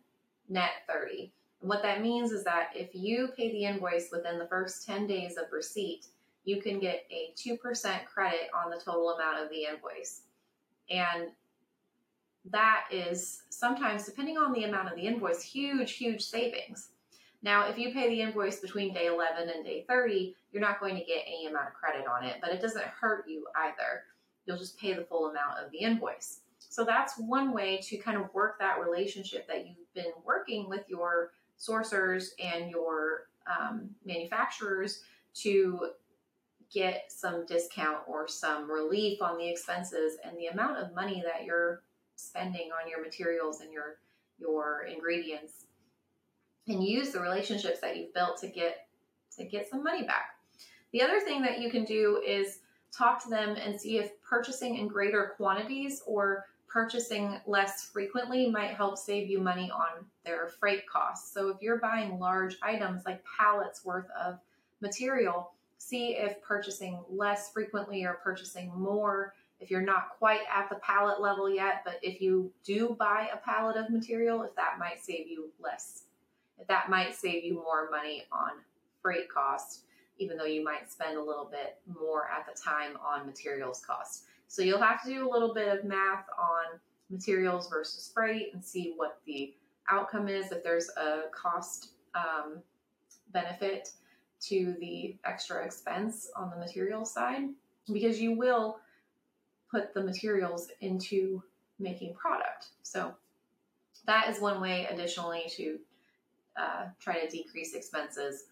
net 0.47 0.69
30. 0.87 1.31
And 1.61 1.69
what 1.69 1.81
that 1.81 2.01
means 2.01 2.31
is 2.31 2.43
that 2.43 2.69
if 2.75 2.93
you 2.93 3.29
pay 3.35 3.51
the 3.51 3.65
invoice 3.65 4.09
within 4.11 4.37
the 4.37 4.47
first 4.47 4.85
10 4.85 5.07
days 5.07 5.37
of 5.37 5.51
receipt, 5.51 6.05
you 6.45 6.61
can 6.61 6.79
get 6.79 7.05
a 7.09 7.33
2% 7.35 8.05
credit 8.05 8.49
on 8.53 8.69
the 8.69 8.77
total 8.77 9.09
amount 9.09 9.43
of 9.43 9.49
the 9.49 9.65
invoice. 9.65 10.21
And 10.89 11.29
that 12.51 12.85
is 12.91 13.43
sometimes, 13.49 14.05
depending 14.05 14.37
on 14.37 14.51
the 14.51 14.65
amount 14.65 14.89
of 14.89 14.95
the 14.95 15.05
invoice, 15.07 15.41
huge, 15.41 15.93
huge 15.93 16.21
savings. 16.21 16.89
Now, 17.41 17.67
if 17.67 17.77
you 17.77 17.93
pay 17.93 18.09
the 18.09 18.21
invoice 18.21 18.59
between 18.59 18.93
day 18.93 19.07
11 19.07 19.49
and 19.49 19.65
day 19.65 19.85
30, 19.87 20.35
you're 20.51 20.61
not 20.61 20.79
going 20.79 20.95
to 20.95 21.03
get 21.03 21.23
any 21.27 21.47
amount 21.47 21.67
of 21.67 21.73
credit 21.73 22.05
on 22.07 22.23
it, 22.23 22.37
but 22.41 22.51
it 22.51 22.61
doesn't 22.61 22.85
hurt 22.85 23.25
you 23.27 23.45
either. 23.57 24.03
You'll 24.45 24.57
just 24.57 24.79
pay 24.79 24.93
the 24.93 25.03
full 25.03 25.29
amount 25.29 25.59
of 25.63 25.71
the 25.71 25.79
invoice. 25.79 26.39
So 26.57 26.83
that's 26.83 27.17
one 27.17 27.53
way 27.53 27.79
to 27.83 27.97
kind 27.97 28.17
of 28.17 28.33
work 28.33 28.59
that 28.59 28.79
relationship 28.79 29.47
that 29.47 29.67
you've 29.67 29.93
been 29.93 30.13
working 30.25 30.69
with 30.69 30.83
your 30.87 31.31
sourcers 31.59 32.29
and 32.43 32.69
your 32.69 33.27
um, 33.47 33.89
manufacturers 34.05 35.01
to 35.35 35.89
get 36.73 37.05
some 37.09 37.45
discount 37.45 37.99
or 38.07 38.27
some 38.27 38.71
relief 38.71 39.21
on 39.21 39.37
the 39.37 39.47
expenses 39.47 40.17
and 40.23 40.37
the 40.37 40.47
amount 40.47 40.77
of 40.77 40.95
money 40.95 41.21
that 41.23 41.45
you're 41.45 41.83
spending 42.15 42.69
on 42.71 42.89
your 42.89 43.01
materials 43.01 43.61
and 43.61 43.71
your 43.71 43.97
your 44.39 44.87
ingredients 44.91 45.65
and 46.67 46.83
use 46.83 47.11
the 47.11 47.19
relationships 47.19 47.79
that 47.81 47.97
you've 47.97 48.13
built 48.13 48.37
to 48.41 48.47
get 48.47 48.87
to 49.37 49.43
get 49.43 49.69
some 49.69 49.83
money 49.83 50.03
back. 50.03 50.35
The 50.91 51.01
other 51.01 51.19
thing 51.19 51.41
that 51.41 51.59
you 51.59 51.69
can 51.69 51.85
do 51.85 52.21
is 52.25 52.59
talk 52.95 53.21
to 53.23 53.29
them 53.29 53.55
and 53.55 53.79
see 53.79 53.97
if 53.97 54.21
purchasing 54.21 54.77
in 54.77 54.87
greater 54.87 55.33
quantities 55.37 56.03
or 56.05 56.45
purchasing 56.67 57.39
less 57.45 57.83
frequently 57.83 58.49
might 58.49 58.71
help 58.71 58.97
save 58.97 59.29
you 59.29 59.39
money 59.39 59.71
on 59.71 60.05
their 60.25 60.47
freight 60.47 60.87
costs. 60.87 61.33
So 61.33 61.49
if 61.49 61.57
you're 61.61 61.79
buying 61.79 62.19
large 62.19 62.57
items 62.61 63.03
like 63.05 63.23
pallets 63.37 63.83
worth 63.85 64.09
of 64.11 64.39
material, 64.81 65.51
see 65.77 66.15
if 66.15 66.41
purchasing 66.41 66.99
less 67.09 67.51
frequently 67.51 68.05
or 68.05 68.19
purchasing 68.23 68.71
more 68.75 69.33
if 69.63 69.71
you're 69.71 69.81
not 69.81 70.09
quite 70.19 70.41
at 70.53 70.69
the 70.69 70.75
pallet 70.75 71.21
level 71.21 71.49
yet, 71.49 71.83
but 71.85 71.97
if 72.01 72.21
you 72.21 72.51
do 72.65 72.95
buy 72.99 73.29
a 73.33 73.37
pallet 73.37 73.77
of 73.77 73.89
material, 73.89 74.43
if 74.43 74.53
that 74.55 74.77
might 74.77 75.03
save 75.03 75.25
you 75.27 75.49
less, 75.61 76.03
if 76.59 76.67
that 76.67 76.89
might 76.89 77.15
save 77.15 77.45
you 77.45 77.53
more 77.53 77.89
money 77.89 78.23
on 78.29 78.51
freight 79.01 79.29
cost, 79.29 79.85
even 80.19 80.37
though 80.37 80.45
you 80.45 80.63
might 80.63 80.91
spend 80.91 81.17
a 81.17 81.23
little 81.23 81.49
bit 81.49 81.77
more 81.87 82.27
at 82.29 82.45
the 82.45 82.61
time 82.61 82.97
on 83.03 83.25
materials 83.25 83.81
cost. 83.85 84.25
So 84.49 84.61
you'll 84.61 84.81
have 84.81 85.01
to 85.03 85.09
do 85.09 85.27
a 85.27 85.31
little 85.31 85.53
bit 85.53 85.69
of 85.69 85.85
math 85.85 86.25
on 86.37 86.79
materials 87.09 87.69
versus 87.69 88.11
freight 88.13 88.53
and 88.53 88.63
see 88.63 88.93
what 88.97 89.19
the 89.25 89.53
outcome 89.89 90.27
is 90.27 90.51
if 90.51 90.61
there's 90.61 90.89
a 90.97 91.23
cost 91.31 91.91
um, 92.15 92.59
benefit 93.31 93.91
to 94.41 94.75
the 94.81 95.15
extra 95.23 95.63
expense 95.63 96.29
on 96.35 96.49
the 96.49 96.57
material 96.57 97.05
side 97.05 97.49
because 97.91 98.19
you 98.19 98.33
will 98.33 98.77
put 99.73 99.93
the 99.93 100.03
materials 100.03 100.69
into 100.81 101.41
making 101.79 102.13
product. 102.13 102.67
So 102.83 103.13
that 104.05 104.29
is 104.29 104.39
one 104.39 104.61
way 104.61 104.87
additionally 104.89 105.45
to 105.57 105.79
uh, 106.55 106.85
try 106.99 107.19
to 107.19 107.29
decrease 107.29 107.73
expenses. 107.73 108.45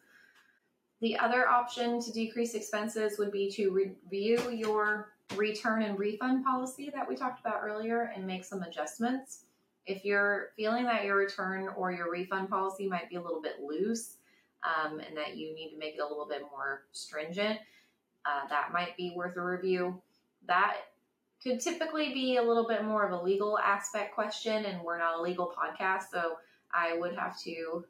The 1.02 1.18
other 1.18 1.48
option 1.48 2.02
to 2.02 2.12
decrease 2.12 2.54
expenses 2.56 3.18
would 3.20 3.32
be 3.32 3.50
to 3.52 3.70
review 3.72 4.52
your 4.52 5.14
return 5.36 5.84
and 5.84 5.98
refund 5.98 6.44
policy 6.44 6.92
that 6.94 7.08
we 7.08 7.16
talked 7.16 7.40
about 7.40 7.62
earlier 7.64 8.12
and 8.16 8.26
make 8.26 8.44
some 8.44 8.64
adjustments. 8.64 9.46
If 9.86 10.06
you're 10.06 10.50
feeling 10.56 10.86
that 10.86 11.06
your 11.06 11.16
return 11.16 11.70
or 11.76 11.92
your 11.92 12.12
refund 12.12 12.50
policy 12.50 12.88
might 12.88 13.10
be 13.10 13.16
a 13.16 13.22
little 13.22 13.42
bit 13.42 13.62
loose 13.64 14.18
um, 14.64 15.00
and 15.00 15.18
that 15.18 15.38
you 15.38 15.56
need 15.56 15.72
to 15.72 15.78
make 15.78 15.96
it 15.96 16.02
a 16.02 16.08
little 16.08 16.28
bit 16.28 16.44
more 16.52 16.84
stringent, 16.92 17.60
uh, 18.26 18.48
that 18.50 18.72
might 18.72 18.96
be 18.96 19.14
worth 19.16 19.38
a 19.38 19.42
review. 19.42 20.00
That 20.48 20.78
could 21.44 21.60
typically 21.60 22.14
be 22.14 22.38
a 22.38 22.42
little 22.42 22.68
bit 22.68 22.84
more 22.84 23.06
of 23.06 23.12
a 23.12 23.24
legal 23.24 23.58
aspect 23.60 24.14
question, 24.14 24.66
and 24.66 24.82
we're 24.82 24.98
not 24.98 25.20
a 25.20 25.22
legal 25.22 25.52
podcast, 25.58 26.04
so 26.12 26.38
I 26.74 26.98
would 26.98 27.16
have 27.16 27.40
to 27.42 27.86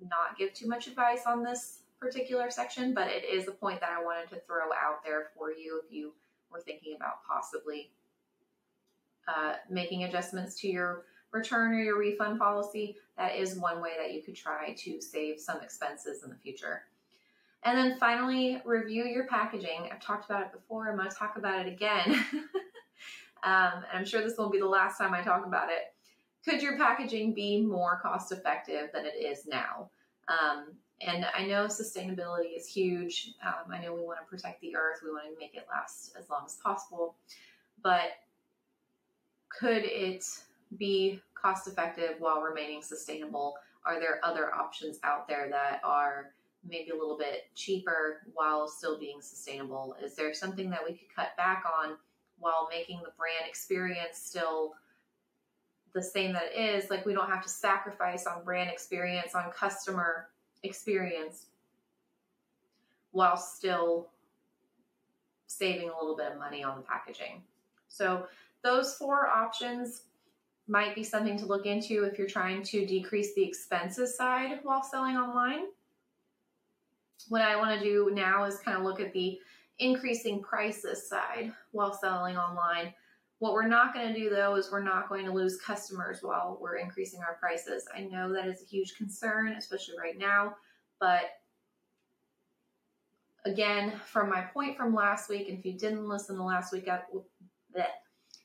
not 0.00 0.36
give 0.38 0.52
too 0.52 0.66
much 0.66 0.86
advice 0.86 1.22
on 1.26 1.42
this 1.42 1.80
particular 2.00 2.50
section, 2.50 2.92
but 2.92 3.08
it 3.08 3.24
is 3.24 3.48
a 3.48 3.52
point 3.52 3.80
that 3.80 3.90
I 3.90 4.02
wanted 4.02 4.28
to 4.30 4.40
throw 4.46 4.72
out 4.72 5.04
there 5.04 5.28
for 5.36 5.50
you 5.50 5.80
if 5.84 5.92
you 5.92 6.12
were 6.50 6.60
thinking 6.60 6.94
about 6.96 7.24
possibly 7.26 7.90
uh, 9.28 9.54
making 9.70 10.04
adjustments 10.04 10.60
to 10.60 10.68
your 10.68 11.04
return 11.32 11.72
or 11.72 11.82
your 11.82 11.98
refund 11.98 12.38
policy. 12.38 12.96
That 13.16 13.36
is 13.36 13.56
one 13.56 13.80
way 13.80 13.92
that 13.98 14.12
you 14.12 14.22
could 14.22 14.36
try 14.36 14.74
to 14.74 15.00
save 15.00 15.40
some 15.40 15.60
expenses 15.60 16.22
in 16.22 16.30
the 16.30 16.36
future. 16.36 16.82
And 17.64 17.76
then 17.76 17.98
finally, 17.98 18.60
review 18.64 19.04
your 19.04 19.26
packaging. 19.26 19.88
I've 19.90 20.00
talked 20.00 20.26
about 20.26 20.42
it 20.42 20.52
before, 20.52 20.88
I'm 20.88 20.96
going 20.96 21.10
to 21.10 21.16
talk 21.16 21.36
about 21.36 21.66
it 21.66 21.72
again. 21.72 22.24
um, 23.46 23.84
and 23.88 23.98
I'm 23.98 24.04
sure 24.04 24.22
this 24.22 24.36
won't 24.36 24.52
be 24.52 24.58
the 24.58 24.66
last 24.66 24.98
time 24.98 25.14
I 25.14 25.22
talk 25.22 25.46
about 25.46 25.68
it. 25.70 25.94
Could 26.44 26.60
your 26.60 26.76
packaging 26.76 27.32
be 27.32 27.62
more 27.62 28.00
cost 28.02 28.32
effective 28.32 28.90
than 28.92 29.06
it 29.06 29.14
is 29.14 29.46
now? 29.46 29.90
Um, 30.28 30.74
and 31.00 31.26
I 31.36 31.46
know 31.46 31.66
sustainability 31.66 32.56
is 32.56 32.66
huge. 32.66 33.34
Um, 33.44 33.72
I 33.72 33.80
know 33.80 33.94
we 33.94 34.02
want 34.02 34.18
to 34.18 34.26
protect 34.28 34.60
the 34.60 34.74
earth, 34.74 35.00
we 35.04 35.10
want 35.10 35.24
to 35.32 35.38
make 35.38 35.54
it 35.54 35.66
last 35.70 36.16
as 36.18 36.28
long 36.28 36.42
as 36.44 36.56
possible. 36.56 37.14
But 37.82 38.18
could 39.48 39.84
it 39.84 40.24
be 40.76 41.20
cost 41.34 41.68
effective 41.68 42.16
while 42.18 42.40
remaining 42.40 42.82
sustainable? 42.82 43.54
Are 43.84 44.00
there 44.00 44.18
other 44.24 44.52
options 44.52 44.98
out 45.04 45.28
there 45.28 45.48
that 45.50 45.80
are 45.84 46.32
maybe 46.68 46.90
a 46.90 46.96
little 46.96 47.16
bit 47.16 47.44
cheaper 47.54 48.22
while 48.34 48.66
still 48.66 48.98
being 48.98 49.20
sustainable? 49.20 49.94
Is 50.02 50.16
there 50.16 50.34
something 50.34 50.68
that 50.70 50.84
we 50.84 50.94
could 50.94 51.14
cut 51.14 51.36
back 51.36 51.62
on 51.80 51.96
while 52.38 52.68
making 52.70 53.00
the 53.04 53.12
brand 53.16 53.48
experience 53.48 54.18
still 54.18 54.74
the 55.92 56.02
same 56.02 56.32
that 56.34 56.52
it 56.54 56.58
is. 56.58 56.90
Like 56.90 57.06
we 57.06 57.14
don't 57.14 57.28
have 57.28 57.42
to 57.42 57.48
sacrifice 57.48 58.26
on 58.26 58.44
brand 58.44 58.70
experience, 58.70 59.34
on 59.34 59.50
customer 59.50 60.28
experience, 60.62 61.46
while 63.12 63.36
still 63.36 64.08
saving 65.46 65.88
a 65.88 65.98
little 65.98 66.16
bit 66.16 66.32
of 66.32 66.38
money 66.38 66.62
on 66.62 66.76
the 66.76 66.82
packaging. 66.82 67.42
So 67.88 68.26
those 68.62 68.94
four 68.94 69.28
options 69.28 70.02
might 70.68 70.94
be 70.94 71.04
something 71.04 71.38
to 71.38 71.46
look 71.46 71.64
into 71.64 72.04
if 72.04 72.18
you're 72.18 72.26
trying 72.26 72.62
to 72.64 72.84
decrease 72.84 73.34
the 73.34 73.42
expenses 73.42 74.16
side 74.16 74.58
while 74.64 74.82
selling 74.82 75.16
online. 75.16 75.66
What 77.28 77.42
I 77.42 77.56
want 77.56 77.78
to 77.78 77.84
do 77.84 78.10
now 78.12 78.44
is 78.44 78.58
kind 78.58 78.76
of 78.76 78.84
look 78.84 79.00
at 79.00 79.12
the 79.12 79.38
increasing 79.78 80.42
prices 80.42 81.08
side 81.08 81.52
while 81.72 81.92
selling 81.92 82.36
online. 82.36 82.92
What 83.38 83.52
we're 83.52 83.68
not 83.68 83.92
going 83.92 84.12
to 84.12 84.18
do 84.18 84.30
though 84.30 84.54
is 84.56 84.70
we're 84.72 84.82
not 84.82 85.08
going 85.08 85.26
to 85.26 85.32
lose 85.32 85.58
customers 85.60 86.20
while 86.22 86.58
we're 86.60 86.76
increasing 86.76 87.20
our 87.20 87.34
prices. 87.34 87.86
I 87.94 88.00
know 88.00 88.32
that 88.32 88.46
is 88.46 88.62
a 88.62 88.66
huge 88.66 88.96
concern, 88.96 89.48
especially 89.48 89.96
right 90.00 90.18
now, 90.18 90.56
but 90.98 91.24
again, 93.44 93.92
from 94.04 94.28
my 94.28 94.42
point 94.42 94.76
from 94.76 94.94
last 94.94 95.28
week, 95.28 95.48
and 95.48 95.58
if 95.58 95.64
you 95.64 95.74
didn't 95.74 96.08
listen 96.08 96.36
to 96.36 96.42
last 96.42 96.72
week, 96.72 96.88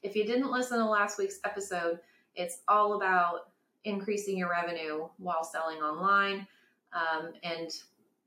if 0.04 0.16
you 0.16 0.26
didn't 0.26 0.52
listen 0.52 0.80
to 0.80 0.86
last 0.86 1.18
week's 1.18 1.40
episode, 1.44 2.00
it's 2.36 2.60
all 2.68 2.96
about 2.96 3.52
increasing 3.84 4.38
your 4.38 4.50
revenue 4.50 5.08
while 5.18 5.44
selling 5.44 5.78
online. 5.80 6.48
Um, 6.94 7.34
and 7.44 7.70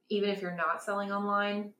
even 0.08 0.30
if 0.30 0.40
you're 0.40 0.56
not 0.56 0.82
selling 0.82 1.12
online, 1.12 1.72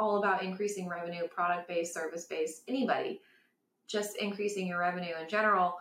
all 0.00 0.16
about 0.16 0.42
increasing 0.42 0.88
revenue, 0.88 1.28
product 1.28 1.68
based, 1.68 1.92
service 1.92 2.24
based, 2.24 2.62
anybody, 2.66 3.20
just 3.86 4.16
increasing 4.16 4.66
your 4.66 4.80
revenue 4.80 5.14
in 5.20 5.28
general 5.28 5.76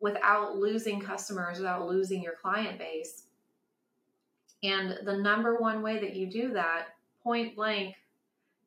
without 0.00 0.56
losing 0.56 1.00
customers, 1.00 1.58
without 1.58 1.86
losing 1.86 2.22
your 2.22 2.34
client 2.34 2.78
base. 2.78 3.24
And 4.62 4.98
the 5.04 5.16
number 5.16 5.56
one 5.56 5.82
way 5.82 6.00
that 6.00 6.16
you 6.16 6.26
do 6.26 6.52
that, 6.52 6.88
point 7.22 7.54
blank, 7.54 7.94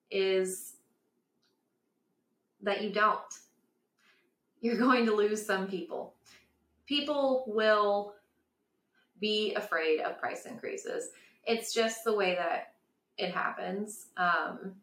is 0.09 0.75
that 2.61 2.81
you 2.81 2.91
don't. 2.91 3.19
You're 4.61 4.77
going 4.77 5.05
to 5.05 5.13
lose 5.13 5.45
some 5.45 5.67
people. 5.67 6.13
People 6.87 7.43
will 7.47 8.13
be 9.19 9.53
afraid 9.55 9.99
of 9.99 10.17
price 10.17 10.45
increases. 10.45 11.09
It's 11.45 11.73
just 11.73 12.03
the 12.05 12.13
way 12.13 12.35
that 12.35 12.73
it 13.17 13.33
happens. 13.33 14.07
Um, 14.17 14.75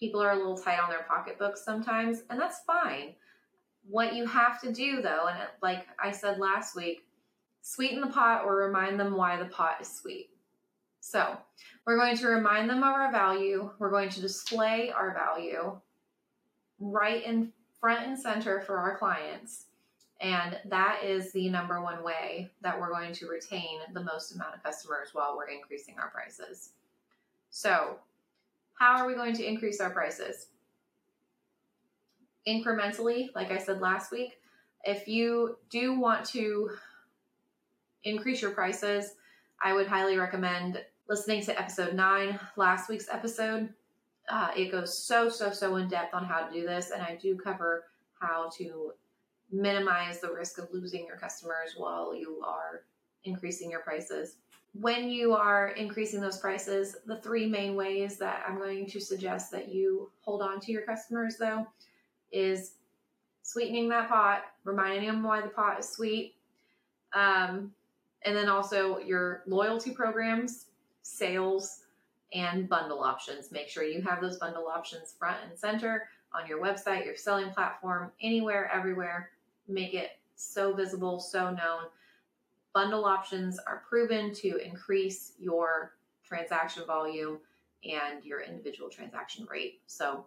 people 0.00 0.22
are 0.22 0.32
a 0.32 0.36
little 0.36 0.56
tight 0.56 0.80
on 0.80 0.88
their 0.88 1.04
pocketbooks 1.08 1.62
sometimes, 1.64 2.22
and 2.30 2.40
that's 2.40 2.64
fine. 2.66 3.14
What 3.88 4.14
you 4.14 4.26
have 4.26 4.60
to 4.62 4.72
do, 4.72 5.02
though, 5.02 5.28
and 5.28 5.38
like 5.62 5.86
I 6.02 6.10
said 6.10 6.38
last 6.38 6.74
week, 6.74 7.06
sweeten 7.62 8.00
the 8.00 8.06
pot 8.06 8.44
or 8.44 8.56
remind 8.56 8.98
them 8.98 9.14
why 9.14 9.36
the 9.36 9.44
pot 9.44 9.76
is 9.80 9.88
sweet. 9.88 10.30
So, 11.00 11.36
we're 11.86 11.96
going 11.96 12.16
to 12.16 12.28
remind 12.28 12.68
them 12.68 12.78
of 12.78 12.84
our 12.84 13.12
value, 13.12 13.70
we're 13.78 13.90
going 13.90 14.10
to 14.10 14.20
display 14.20 14.90
our 14.90 15.14
value, 15.14 15.78
right 16.78 17.24
in 17.24 17.52
front 17.78 18.06
and 18.06 18.18
center 18.18 18.60
for 18.60 18.78
our 18.78 18.98
clients. 18.98 19.66
And 20.20 20.58
that 20.66 21.00
is 21.02 21.32
the 21.32 21.48
number 21.48 21.82
one 21.82 22.02
way 22.02 22.50
that 22.60 22.78
we're 22.78 22.90
going 22.90 23.14
to 23.14 23.26
retain 23.26 23.80
the 23.94 24.04
most 24.04 24.34
amount 24.34 24.54
of 24.54 24.62
customers 24.62 25.08
while 25.14 25.34
we're 25.36 25.48
increasing 25.48 25.94
our 25.98 26.10
prices. 26.10 26.72
So, 27.48 27.96
how 28.80 28.96
are 28.96 29.06
we 29.06 29.14
going 29.14 29.34
to 29.34 29.46
increase 29.46 29.78
our 29.78 29.90
prices? 29.90 30.46
Incrementally, 32.48 33.28
like 33.34 33.52
I 33.52 33.58
said 33.58 33.82
last 33.82 34.10
week, 34.10 34.40
if 34.84 35.06
you 35.06 35.58
do 35.68 36.00
want 36.00 36.24
to 36.28 36.70
increase 38.04 38.40
your 38.40 38.52
prices, 38.52 39.12
I 39.62 39.74
would 39.74 39.86
highly 39.86 40.16
recommend 40.16 40.82
listening 41.10 41.44
to 41.44 41.60
episode 41.60 41.92
nine, 41.92 42.40
last 42.56 42.88
week's 42.88 43.10
episode. 43.12 43.68
Uh, 44.30 44.48
it 44.56 44.72
goes 44.72 44.96
so, 44.96 45.28
so, 45.28 45.50
so 45.50 45.76
in 45.76 45.86
depth 45.86 46.14
on 46.14 46.24
how 46.24 46.46
to 46.46 46.52
do 46.52 46.66
this, 46.66 46.90
and 46.90 47.02
I 47.02 47.16
do 47.20 47.36
cover 47.36 47.84
how 48.18 48.48
to 48.56 48.92
minimize 49.52 50.20
the 50.20 50.32
risk 50.32 50.56
of 50.56 50.68
losing 50.72 51.04
your 51.06 51.18
customers 51.18 51.74
while 51.76 52.14
you 52.14 52.40
are 52.46 52.84
increasing 53.24 53.70
your 53.70 53.80
prices. 53.80 54.36
When 54.72 55.10
you 55.10 55.34
are 55.34 55.68
increasing 55.70 56.20
those 56.20 56.38
prices, 56.38 56.96
the 57.04 57.16
three 57.16 57.46
main 57.46 57.74
ways 57.74 58.18
that 58.18 58.44
I'm 58.46 58.56
going 58.58 58.86
to 58.86 59.00
suggest 59.00 59.50
that 59.50 59.68
you 59.68 60.10
hold 60.20 60.42
on 60.42 60.60
to 60.60 60.72
your 60.72 60.82
customers, 60.82 61.36
though, 61.38 61.66
is 62.30 62.74
sweetening 63.42 63.88
that 63.88 64.08
pot, 64.08 64.42
reminding 64.64 65.06
them 65.06 65.22
why 65.22 65.40
the 65.40 65.48
pot 65.48 65.80
is 65.80 65.88
sweet, 65.88 66.34
um, 67.14 67.72
and 68.22 68.36
then 68.36 68.48
also 68.48 68.98
your 68.98 69.42
loyalty 69.46 69.90
programs, 69.90 70.66
sales, 71.02 71.80
and 72.32 72.68
bundle 72.68 73.02
options. 73.02 73.50
Make 73.50 73.68
sure 73.68 73.82
you 73.82 74.02
have 74.02 74.20
those 74.20 74.38
bundle 74.38 74.68
options 74.68 75.14
front 75.18 75.38
and 75.48 75.58
center 75.58 76.08
on 76.32 76.46
your 76.46 76.62
website, 76.62 77.04
your 77.04 77.16
selling 77.16 77.50
platform, 77.50 78.12
anywhere, 78.22 78.70
everywhere. 78.72 79.30
Make 79.66 79.94
it 79.94 80.10
so 80.36 80.72
visible, 80.72 81.18
so 81.18 81.50
known. 81.50 81.84
Bundle 82.72 83.04
options 83.04 83.58
are 83.58 83.82
proven 83.88 84.32
to 84.34 84.56
increase 84.58 85.32
your 85.38 85.94
transaction 86.24 86.84
volume 86.86 87.38
and 87.84 88.24
your 88.24 88.40
individual 88.40 88.88
transaction 88.88 89.46
rate. 89.50 89.80
So 89.86 90.26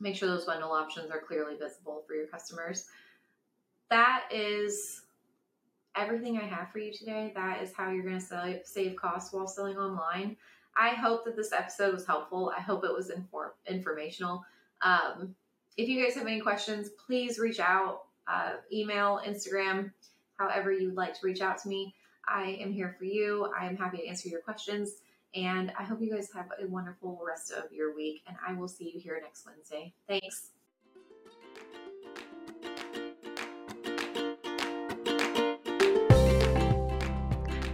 make 0.00 0.16
sure 0.16 0.28
those 0.28 0.44
bundle 0.44 0.72
options 0.72 1.10
are 1.10 1.20
clearly 1.20 1.56
visible 1.56 2.02
for 2.06 2.14
your 2.14 2.26
customers. 2.26 2.86
That 3.90 4.24
is 4.32 5.02
everything 5.96 6.38
I 6.38 6.44
have 6.44 6.72
for 6.72 6.78
you 6.78 6.92
today. 6.92 7.32
That 7.34 7.62
is 7.62 7.72
how 7.72 7.90
you're 7.90 8.04
going 8.04 8.20
to 8.20 8.60
save 8.64 8.96
costs 8.96 9.32
while 9.32 9.46
selling 9.46 9.76
online. 9.76 10.36
I 10.76 10.90
hope 10.90 11.24
that 11.24 11.36
this 11.36 11.52
episode 11.52 11.94
was 11.94 12.04
helpful. 12.04 12.52
I 12.56 12.60
hope 12.60 12.84
it 12.84 12.92
was 12.92 13.10
inform- 13.10 13.52
informational. 13.68 14.44
Um, 14.82 15.36
if 15.76 15.88
you 15.88 16.02
guys 16.02 16.14
have 16.14 16.26
any 16.26 16.40
questions, 16.40 16.90
please 17.06 17.38
reach 17.38 17.60
out, 17.60 18.06
uh, 18.26 18.54
email, 18.72 19.20
Instagram, 19.24 19.92
however 20.38 20.72
you 20.72 20.86
would 20.88 20.96
like 20.96 21.14
to 21.14 21.26
reach 21.26 21.40
out 21.40 21.58
to 21.58 21.68
me. 21.68 21.94
I 22.28 22.58
am 22.60 22.72
here 22.72 22.94
for 22.98 23.04
you. 23.04 23.52
I 23.58 23.66
am 23.66 23.76
happy 23.76 23.98
to 23.98 24.06
answer 24.06 24.28
your 24.28 24.40
questions. 24.40 25.02
And 25.34 25.72
I 25.78 25.82
hope 25.82 26.00
you 26.00 26.12
guys 26.14 26.30
have 26.34 26.46
a 26.62 26.66
wonderful 26.68 27.20
rest 27.26 27.52
of 27.52 27.72
your 27.72 27.94
week. 27.94 28.22
And 28.26 28.36
I 28.46 28.54
will 28.54 28.68
see 28.68 28.90
you 28.94 29.00
here 29.00 29.20
next 29.22 29.44
Wednesday. 29.46 29.92
Thanks. 30.08 30.50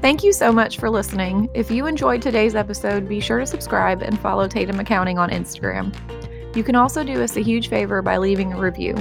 Thank 0.00 0.24
you 0.24 0.32
so 0.32 0.50
much 0.50 0.78
for 0.78 0.88
listening. 0.88 1.50
If 1.52 1.70
you 1.70 1.86
enjoyed 1.86 2.22
today's 2.22 2.54
episode, 2.54 3.06
be 3.06 3.20
sure 3.20 3.38
to 3.38 3.46
subscribe 3.46 4.00
and 4.00 4.18
follow 4.18 4.48
Tatum 4.48 4.80
Accounting 4.80 5.18
on 5.18 5.28
Instagram. 5.28 5.94
You 6.56 6.64
can 6.64 6.74
also 6.74 7.04
do 7.04 7.22
us 7.22 7.36
a 7.36 7.42
huge 7.42 7.68
favor 7.68 8.00
by 8.00 8.16
leaving 8.16 8.54
a 8.54 8.58
review. 8.58 8.94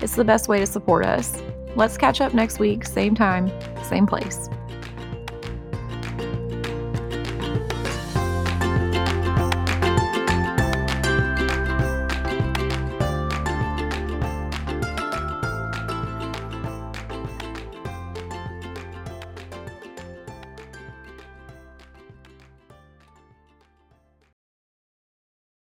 It's 0.00 0.16
the 0.16 0.24
best 0.24 0.48
way 0.48 0.58
to 0.58 0.66
support 0.66 1.04
us. 1.04 1.42
Let's 1.80 1.96
catch 1.96 2.20
up 2.20 2.34
next 2.34 2.58
week, 2.58 2.84
same 2.84 3.14
time, 3.14 3.50
same 3.84 4.06
place. 4.06 4.50